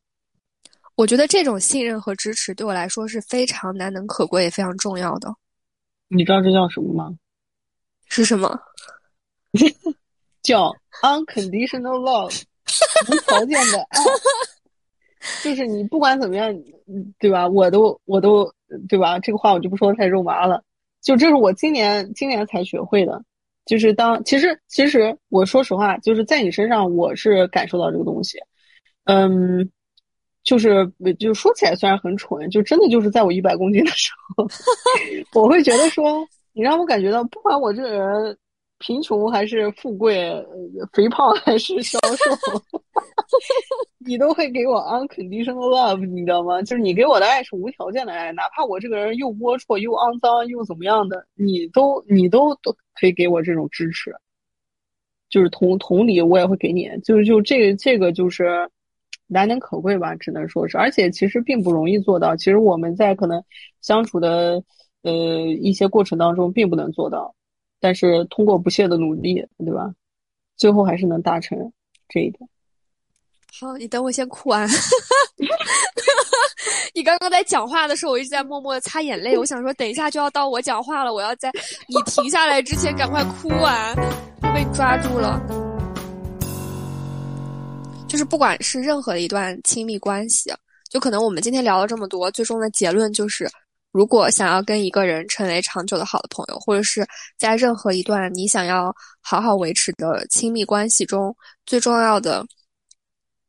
[0.95, 5.33] 我觉得这种信任和支持对我来说是非常难能可贵也非常重要的。
[6.09, 7.17] 你知道这叫什么吗？
[8.09, 8.59] 是什么？
[10.43, 12.43] 叫 unconditional love，
[13.11, 14.01] 无条件的爱。
[15.45, 16.53] 就是你不管怎么样，
[17.19, 17.47] 对吧？
[17.47, 18.53] 我都我都
[18.89, 19.19] 对吧？
[19.21, 20.65] 这个话我就不说太肉麻了。
[21.03, 23.23] 就这是我今年今年才学会的。
[23.69, 28.39] 就是当其实其实我说实话，就是在你身上我是感受到这个东西。
[29.05, 29.71] 嗯。
[30.45, 34.49] 就是，就说起来虽然很蠢，就真的就是在我一百公斤的时候，
[35.43, 38.39] 我会觉得说，你让我感觉到，不管我这个人
[38.79, 40.33] 贫穷还是富贵，
[40.93, 42.63] 肥胖还是 消瘦，
[43.99, 46.63] 你都会给我 unconditional love，你知道吗？
[46.63, 54.15] 就是你给我的爱是无条件的爱，哪怕我这个人又龌龊又肮脏又怎么样的，你都你都都可以给我这种支持，
[55.29, 58.69] 就是同同理，我也会给你，就是就这个这个就是。
[59.31, 62.35] 难能可贵吧，只能说是，而且其实并不容易做到。
[62.35, 63.45] 其实我们在可能
[63.83, 64.65] 相处的
[65.03, 65.13] 呃
[65.61, 67.35] 一些过程当中，并不能做到，
[67.81, 69.93] 但是通过不懈的努力，对吧？
[70.57, 71.57] 最后还是能达成
[72.09, 72.49] 这一点。
[73.61, 74.69] 好，你等我先哭完。
[76.95, 79.39] 你刚刚在讲话的时候，我一直在默默的擦眼泪。
[79.39, 81.51] 我想说，等一下就要到我讲话了，我要在
[81.87, 83.95] 你停下来之前赶快哭完，
[84.43, 85.41] 就被抓住了。
[88.09, 90.51] 就是不管是任何一段亲密关系，
[90.91, 93.49] 就可能我们今天聊了这么多，最终的结论就是，
[93.99, 97.05] 如果想要跟一个人成为长久的好的朋友，或者是
[97.37, 101.37] 在任何一段你想要好好维持的亲密关系中，
[101.67, 102.47] 最重要的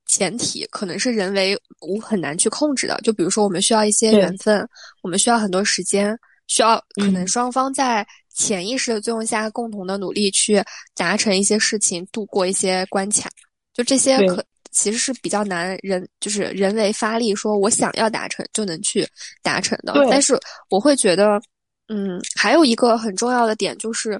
[0.07, 2.99] 前提可能是人为无很难去控制的。
[3.03, 4.67] 就比如说，我们需要一些缘分，
[5.03, 10.59] 我们需要很多时间，需要可能双方在潜意识的作用下，共同的努力去
[10.95, 13.29] 达成一些事情，度过一些关卡。
[13.71, 19.07] 就这些可其实是比较难人，就是人为发力，说我想要达成就能去
[19.41, 19.93] 达成的。
[20.09, 20.39] 但是
[20.69, 21.41] 我会觉得，
[21.87, 24.19] 嗯，还有一个很重要的点就是，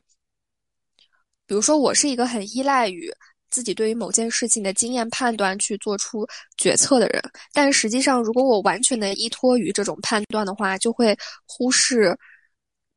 [1.46, 3.12] 比如说我是一个很依赖于
[3.50, 6.26] 自己对于某件事情的经验判断去做出
[6.58, 7.22] 决策的人，
[7.54, 12.16] 但实际上如果我完全的依托于这种判断的话，就会忽视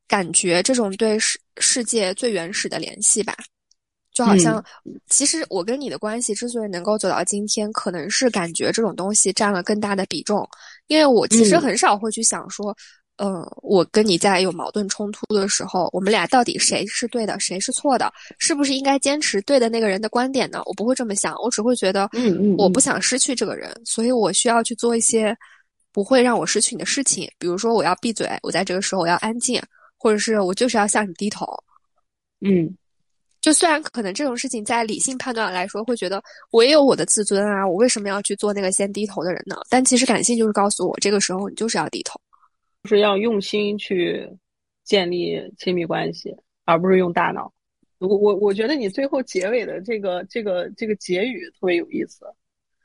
[0.07, 3.35] 感觉这种对世世界最原始的联系吧。
[4.13, 4.63] 就好像，
[5.09, 10.47] 其实我跟你的关系之所以能够走到今天，可能是感觉这种东西占了更大的比重。
[10.87, 12.75] 因为我其实很少会去想说，
[13.17, 20.61] 呃，我跟你在有矛盾冲突的时候，我们俩到底谁是对的，谁是错的，是不是应该坚持对的那个人的观点呢？
[20.65, 25.35] 我不会这么想，我只会觉得，嗯嗯，我不想失去这个人，所以我需要去做一些
[25.91, 29.59] 不会让我失去你的事情，比如说我要闭嘴，我在这个时候我要安静，
[29.97, 31.47] 或者是我就是要向你低头，
[32.41, 32.77] 嗯。
[33.43, 39.57] 就虽然可能这种事情在理性判断来说会觉得我也有我的自尊啊，我为什么要去做那个先低头的人呢？
[39.69, 42.17] 但其实感性就是告诉我，这个时候你就是要低头，
[42.83, 44.25] 就是要用心去
[44.85, 46.33] 建立亲密关系，
[46.63, 47.51] 而不是用大脑。
[47.99, 52.25] 我我我觉得你最后结尾的这个这个这个结语特别有意思。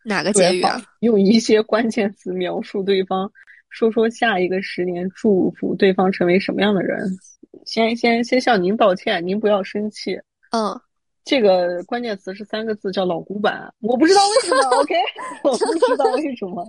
[0.05, 0.83] 哪个结语啊？
[0.99, 3.31] 用一些关键词描述对方，
[3.71, 7.17] 说说下一个十年，祝福对方成为什么样的人。
[7.65, 10.19] 先先先向您道歉，您不要生气。
[10.51, 10.81] 嗯，
[11.25, 13.73] 这个关键词是三个字，叫老古板。
[13.81, 14.95] 我不知道为什么， OK，
[15.45, 16.65] 我不知道为什么，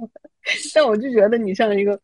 [0.74, 2.00] 但我就觉得你像一个，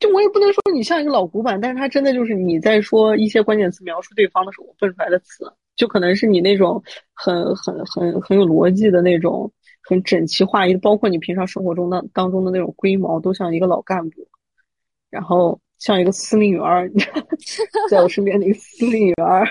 [0.00, 5.44] 就我也不能说你像一个老古板，但是他真的就是你在说一些关键词描述对方的时候，我蹦出来的词，
[5.76, 6.82] 就可能是你那种
[7.14, 9.50] 很很很很有逻辑的那种，
[9.82, 14.26] 很整齐划一，包括你平常生活中的当中的那种龟毛，都像一个老干部，
[15.10, 15.60] 然后。
[15.82, 16.88] 像一个司令员儿，
[17.90, 19.44] 在我身边那个司令员儿，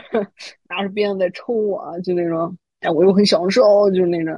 [0.70, 4.34] 拿着鞭子在抽我，就那种，哎，我又很享受，就是那种，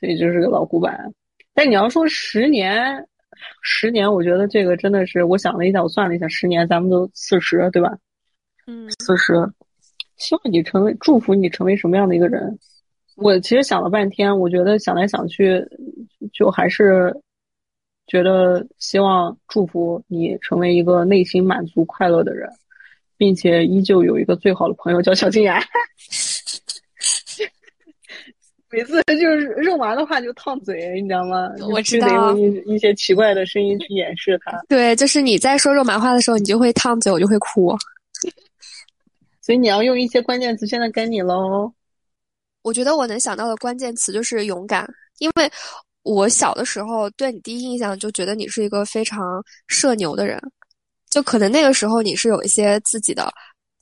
[0.00, 1.12] 所以就是个老古板。
[1.54, 3.06] 但你要说十年
[3.62, 7.96] 十年，我觉得这个真的是，我想了一下，我算了一下，十年咱们都四十，对吧？
[8.66, 9.34] 嗯，四十，
[10.16, 12.58] 希望你成为，祝福你成为什么样的一个人？
[13.14, 15.64] 我其实想了半天，我觉得想来想去，
[16.32, 17.14] 就还是
[18.08, 22.50] 觉得希望祝福你成为一个内心满足、快乐的人，
[23.16, 25.62] 并且依旧有一个最好的朋友叫小金牙。
[28.70, 31.48] 每次就是肉麻的话就烫嘴，你知道吗？
[31.70, 34.60] 我知道，用一一些奇怪的声音去掩饰它。
[34.68, 37.74] 对，就是你在说肉麻话的时候，你就会烫嘴，我就会哭。
[39.40, 41.72] 所以你要用一些关键词，现在该你喽。
[42.60, 44.86] 我觉得我能想到的关键词就是勇敢，
[45.18, 45.50] 因为
[46.12, 50.40] 我小的时候对你第一印象就觉得你是一个非常社牛的人，
[51.10, 53.32] 就可能那个时候你是有一些自己的，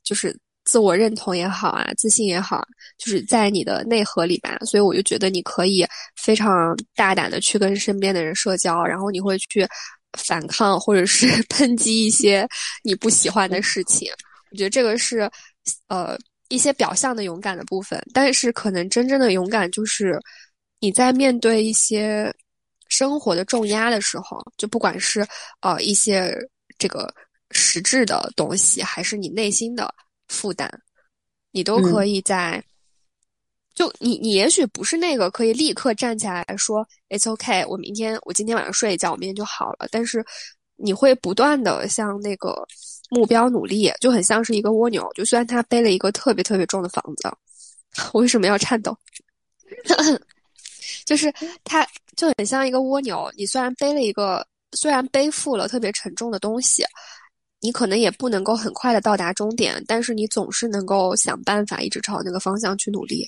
[0.02, 0.36] 就是。
[0.68, 2.60] 自我认同也好啊，自信也好，
[2.98, 9.64] 就是在你的内核里吧，所以我就觉得你可以非常大胆的去跟身边的人社交，然后你会去
[10.18, 12.44] 反抗或者是 抨击一些
[12.82, 14.10] 你不喜欢的事情。
[14.50, 15.30] 我觉得这个是
[15.86, 16.18] 呃
[16.48, 20.18] 一些表象的勇敢的部分，但是可能真正的勇敢就是
[20.80, 22.34] 你在面对一些
[22.88, 25.26] 生活的重压的时候，就不管是
[25.60, 26.36] 呃一些
[26.78, 27.12] 这个
[27.50, 29.94] 实质的东西，还是你内心的。
[30.28, 30.68] 负担，
[31.52, 32.60] 你都可以在，
[33.76, 39.86] 就你你也许不是那个可以立刻站起来说 "It's okay"，我明天我今天晚上睡一觉，我明天就好了。
[39.88, 40.26] 但是
[40.74, 42.66] 你会不断的向那个
[43.08, 45.08] 目标努力，就很像是一个蜗牛。
[45.14, 47.32] 就虽然他背了一个特别特别重的房子，
[48.12, 48.92] 我为什么要颤抖？
[51.06, 51.32] 就是
[51.64, 51.86] 它
[52.16, 56.84] 就很像一个蜗牛，你虽然背了一个，虽然背负了特别沉重的东西。
[57.62, 63.26] 你可能也不能够很快的到达终点，但是你总是能够想办法一直朝那个方向去努力。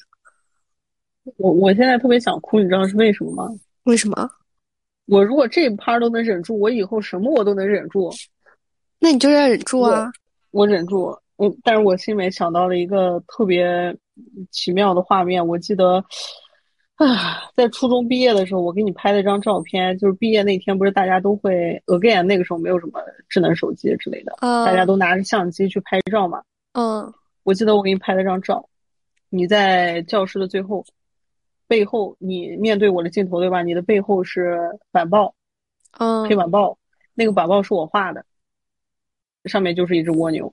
[1.39, 3.49] 我我现在特别想哭，你知道是为什么吗？
[3.85, 4.31] 为什么？
[5.07, 8.13] 我如果这一趴都能忍住，我以后什么我都能忍住。
[8.99, 10.13] 那你就要忍住啊！
[10.51, 13.97] 我忍住，我，但是我心里面想到了一个特别
[14.53, 16.05] 奇妙的画面，我记得。
[16.99, 19.97] 啊，在初中毕业的时候，我给你拍了一张照片。
[19.99, 26.43] 就是毕业那天，不是大家都会 again 那个时候没有什么智能手机之类的，大家都拿着相机去拍照嘛。
[26.73, 27.13] 嗯，
[27.45, 28.69] 我记得我给你拍了张照，
[29.31, 30.85] 你在教室的最后，
[31.69, 33.63] 背后你面对我的镜头对吧？
[33.63, 34.59] 你的背后是
[34.91, 35.33] 板报，
[35.99, 36.77] 嗯，黑板报，
[37.15, 38.25] 那个板报是我画的，
[39.45, 40.53] 上面就是一只蜗牛。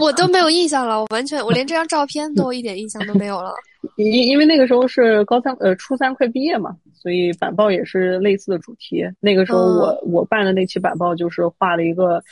[0.00, 3.54] 我都没有印象了，我完全，我连这张照片 都一点印象都没有了。
[3.96, 9.04] 因因为那个时候是高三，呃，初三快毕业嘛，所以板报也是类似的主题。
[9.20, 12.22] 那个时候我我办的那期板报就是画了一个，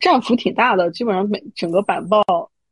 [0.00, 2.22] 战幅挺大的，基本上每整个板报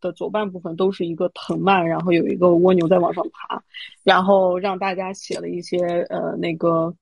[0.01, 3.63] 的左半部分都是一个藤蔓，然后有一个蜗牛在往上爬，
[4.05, 5.79] 然后让大家写了一些
[6.11, 6.95] 呃那个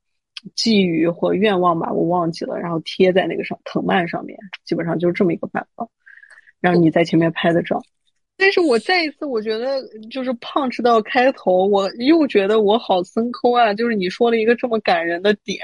[0.55, 5.91] 寄语或愿望吧，我忘记了，然后贴在那个上藤蔓上面，基本上就是这么一个板报。
[6.61, 7.81] 让你在前面拍的照，
[8.41, 13.75] 但是我再一次，我觉得就是胖吃到开头，我又觉得我好森抠啊！
[13.75, 15.59] 就是你说了一个这么感人的点，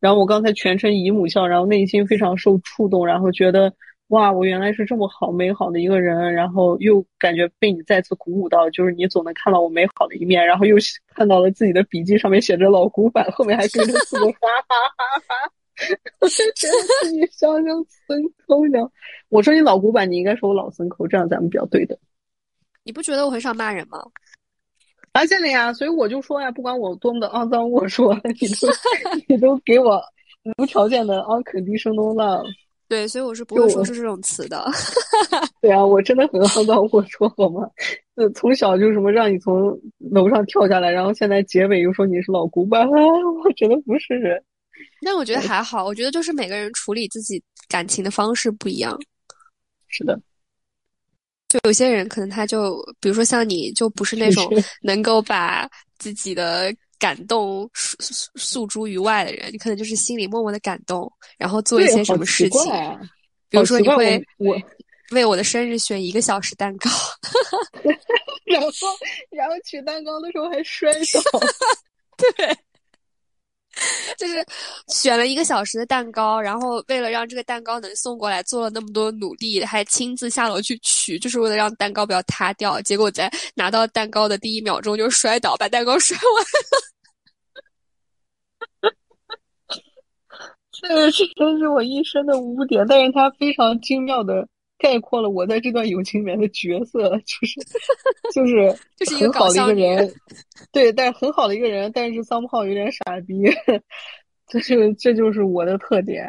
[0.00, 3.70] 然后我刚才全程姨母笑，然后内心非常受触动，然后觉得
[4.08, 10.76] 哇，我原来是这么好美好的一个人，然后又感觉被你再次鼓舞到，就是你总能看到我美好的一面，然后又
[11.14, 15.52] 看到了自己的笔记上面写着老古板，后面还跟着四个哈哈哈哈。
[16.20, 18.90] 我就觉得自己像 像孙抠一样。
[19.28, 21.98] 我说你老古板，你应该说我老森抠，这样咱们比较对的。
[22.84, 23.98] 你不觉得我很少骂人吗？
[25.12, 28.68] 发现了呀，所以我就说呀，不管我多么的肮脏龌龊，你都
[29.34, 30.02] 你都给我
[30.58, 32.44] 无条件的 unconditional love。
[32.86, 34.64] 对，所以我是不会说出这种词的。
[35.62, 37.68] 对啊，我真的很肮脏龌龊，好吗？
[38.16, 44.42] 呃，从小就什么让你从楼上跳下来，然后现在结尾又说你是老古板， 我觉得不是人。
[45.00, 49.00] 但我觉得还好，我觉得就是每个人处理自己感情的方式不一样。
[49.88, 50.20] 是的，
[51.54, 54.50] 就有些人可能他就，比如说像你，就不是那种
[54.82, 55.68] 能够把
[55.98, 61.08] 自己的感动诉诉诸于外的人，你可能就是心里默默的感动，
[61.38, 62.60] 然后做一些什么事情。
[63.48, 64.60] 比如说你会我
[65.12, 66.90] 为我的生日选一个小时蛋糕，
[68.44, 68.68] 然后
[69.30, 71.40] 然后取蛋糕的时候还摔倒，
[72.18, 72.58] 对。
[74.16, 74.44] 就是
[74.88, 82.80] 选了一个小时的蛋糕，然后为了让这个蛋糕能送过来，做了那么多努力，还亲自下楼去取，就是为了让蛋糕不要塌掉。
[82.80, 86.50] 结果在拿到蛋糕的第一秒钟就摔倒，把蛋糕摔完了。
[90.72, 94.46] 这个是真是我一生的污点，但是它非常精妙的
[94.78, 97.60] 概括了我在这段友情里面的角色，就是
[98.32, 100.14] 就 是就是很好的一个人，
[100.72, 103.34] 对，但是很好的一个人，但是桑炮有点傻逼。
[104.46, 106.28] 就是这就是我的特点。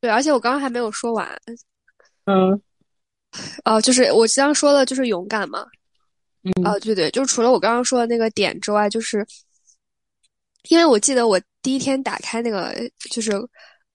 [0.00, 1.28] 对，而且我刚刚还没有说完。
[2.26, 2.62] 嗯，
[3.64, 5.66] 哦，就是我刚刚说的，就是勇敢嘛。
[6.44, 9.26] 嗯，哦，对对，就是除了我刚刚说的那个点之外，就是
[10.68, 12.72] 因为我记得我第一天打开那个，
[13.10, 13.32] 就是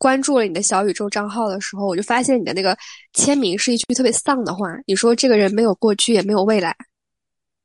[0.04, 2.78] 关注了你的小宇宙账号的时候，我就发现你的那个
[3.14, 6.76] 签名是一句特别丧的话，你说这个人没有过去，也没有未来。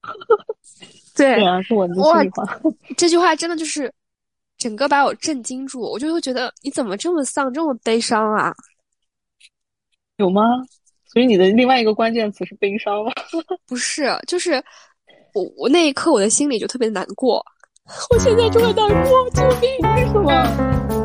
[1.16, 2.60] 对，对啊，是我的心里话。
[2.96, 3.92] 这句话真的就是
[4.56, 8.54] 整个把我震惊住，我就会觉得你怎么这么丧，这么悲伤啊？
[10.18, 10.42] 有吗？
[11.12, 13.10] 所以你的另外一个关键词是悲伤吗？
[13.66, 14.62] 不是，就是
[15.34, 17.44] 我我那一刻我的心里就特别难过，
[18.14, 19.68] 我现在就很难过，救命！
[19.96, 20.97] 为什么？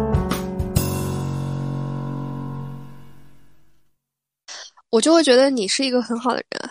[4.93, 6.69] 我就会觉得你是一个很好的人。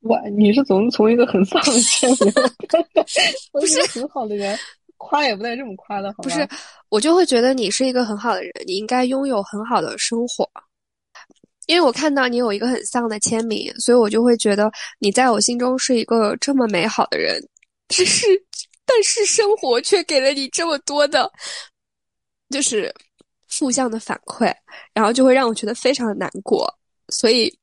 [0.00, 2.32] 我你是从从一个很丧的签名
[3.52, 4.58] 不是很好的人，
[4.96, 6.22] 夸也不带这么夸的，好吗？
[6.24, 6.48] 不是，
[6.88, 10.50] 我就会觉得你是一个很好的人，你应该拥有很好的生活。
[11.68, 14.68] 因为我看到你有一个很丧的签名，所以我就会觉得
[14.98, 17.40] 你在我心中是一个这么美好的人。
[17.86, 18.26] 只是，
[18.84, 21.30] 但是生活却给了你这么多的，
[22.48, 22.92] 就是
[23.60, 24.52] 负向的反馈，
[24.92, 26.66] 然后就会让我觉得非常的难过。
[27.10, 27.54] 所以。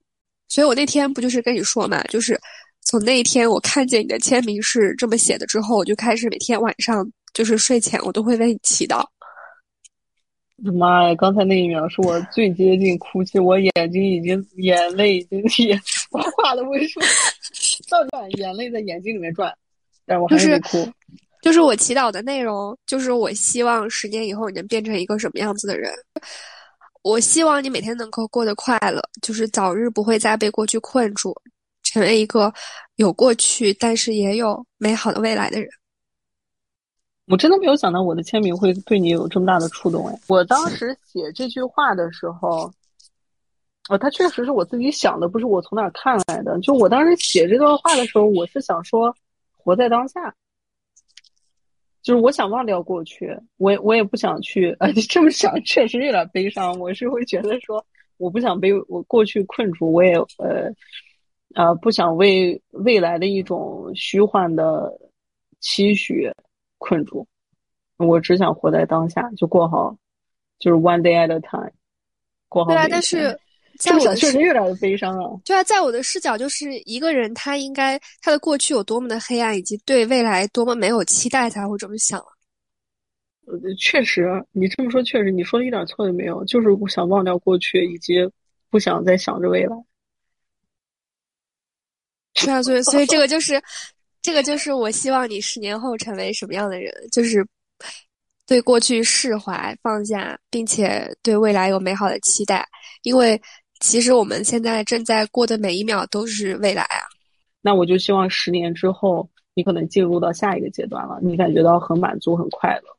[0.50, 2.40] 所以我那天不就是跟你说嘛，就是
[2.80, 9.04] 从那一天我看见你的签名是这么写的之后，我就开始每天晚上就是睡前我都会为你祈祷。
[10.74, 11.14] 妈呀！
[11.16, 15.78] 刚才那一秒是我最接近哭泣，我眼睛已经眼泪已经眼
[16.12, 17.04] 我话都不会说，
[17.92, 19.54] 倒转，眼泪在眼睛里面转，
[20.06, 20.78] 但是我还是哭。
[20.78, 20.92] 就是
[21.64, 25.92] 我祈祷的内容，就是我希望十年以后你能变成一个什么样子的人。
[27.04, 31.34] 我希望你每天能够过得快乐，就是早日不会再被过去困住，
[31.84, 32.54] 成为一个
[32.96, 35.70] 有过去但是也有美好的未来的人。
[37.28, 40.20] 我真的没有想到我的签名会对你有这么大的触动哎！
[40.28, 42.72] 我当时 写这句话的时候，
[43.90, 46.60] 哦，它确实是我自己想的，不是我从哪看来的。
[46.62, 49.16] 就我当时写这段话的时候，我是想说，
[49.58, 50.34] 活在当下。
[52.08, 54.74] 就是我想忘掉过去，我也我也不想去。
[54.80, 56.80] 呃，你这么想确实有点悲伤。
[56.80, 57.86] 我是会觉得说，
[58.16, 60.72] 我不想被我过去困住，我也呃
[61.54, 64.98] 呃不想为未来的一种虚幻的
[65.60, 66.32] 期许
[66.78, 67.28] 困住。
[67.98, 69.98] 我只想活在当下，就过好，
[70.60, 71.74] 就是 one day at a time，
[72.48, 72.72] 过好。
[72.72, 73.38] 对啊，但是。
[73.78, 75.30] 在我确实有点悲伤啊。
[75.46, 82.20] 对啊，在我的视角，就是一个人他应该他的过去有多么的黑暗，以及对未来多么没有期待，才会这么想。
[83.46, 88.16] 呃，确实，你这么说确实，你说的一点错也没有，就是不想忘掉过去，以及
[88.70, 89.76] 不想再想着未来。
[92.36, 93.62] 是啊，所以所以这个 就是
[94.22, 97.48] 这个就是我希望你十年后成为什么样的人，就是
[98.46, 102.68] 对过去释怀放下，并且对未来有美好的期待，
[103.04, 103.42] 因为。
[103.80, 107.06] 其实我们现在正在过的每一秒都是未来啊！
[107.62, 112.98] 那我就希望十年之后，你可能进入到下一个阶段了，你感觉到很满足、很快乐。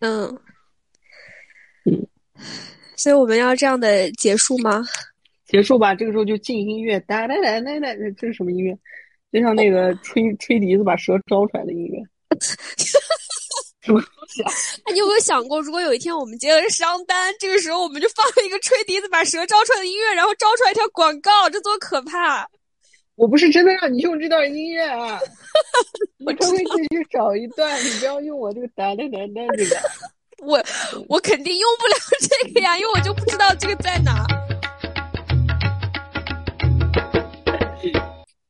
[0.00, 0.38] 嗯
[1.84, 2.06] 嗯，
[2.96, 4.84] 所以我们要这样的结束吗？
[5.44, 8.76] 结束吧，这个时候就进音乐，哒哒哒哒哒，这是什么音乐？
[9.30, 12.02] 就像那个吹吹笛子把蛇招出来的音乐。
[13.88, 14.52] 什么东西啊？
[14.84, 22.46] 那你有没有想过，如果有一天我们接了商单，这个时候我们就放一个吹笛子把蛇招出来的音乐，然后招出来一条广告，这多可怕！
[23.16, 25.18] 我不是真的让你用这段音乐啊，
[26.24, 29.76] 我可以自己找一段，你不要用我这个哒哒哒哒这个。
[30.46, 30.62] 我
[31.08, 34.24] 我肯定用不了这个呀，因为我就不知道这个在哪。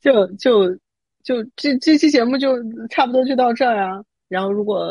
[0.02, 0.68] 就就
[1.24, 2.56] 就这这期节目就
[2.90, 4.02] 差不多就到这儿啊。
[4.28, 4.86] 然后，如果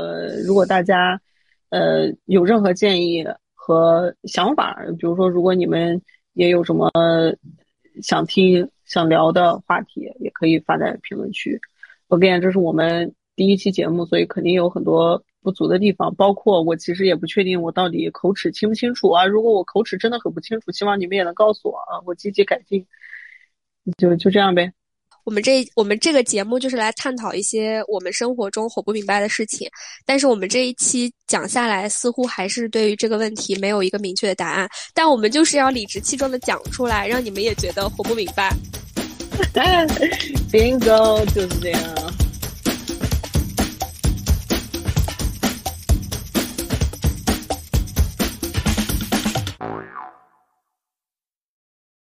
[0.45, 1.21] 如果大家，
[1.69, 6.01] 呃，有任何建议和想法，比如说，如果你们
[6.33, 6.89] 也有什么
[8.01, 11.59] 想听、想聊的话题，也可以发在评论区。
[12.09, 19.25] Again，这是我们第一期节目，所以肯定有很多不足的地方，包括我其实也不确定我到底口齿清不清楚啊。
[19.25, 22.85] 如果我口齿真的很不清楚，希望你们也能告诉我啊，我积极改进。
[23.97, 24.73] 就就这样呗。
[25.27, 29.69] 我们这我们这个节目就是来探讨一些我们生活中活不明白的事情，
[30.05, 34.69] 但是我们这一期讲下来，似乎还是对于这个问题没有一个明确的答案。
[34.93, 38.55] 但我们就是要理直气壮的讲出来，让你们也觉得活不明白。
[40.49, 41.83] Bingo，就是这样。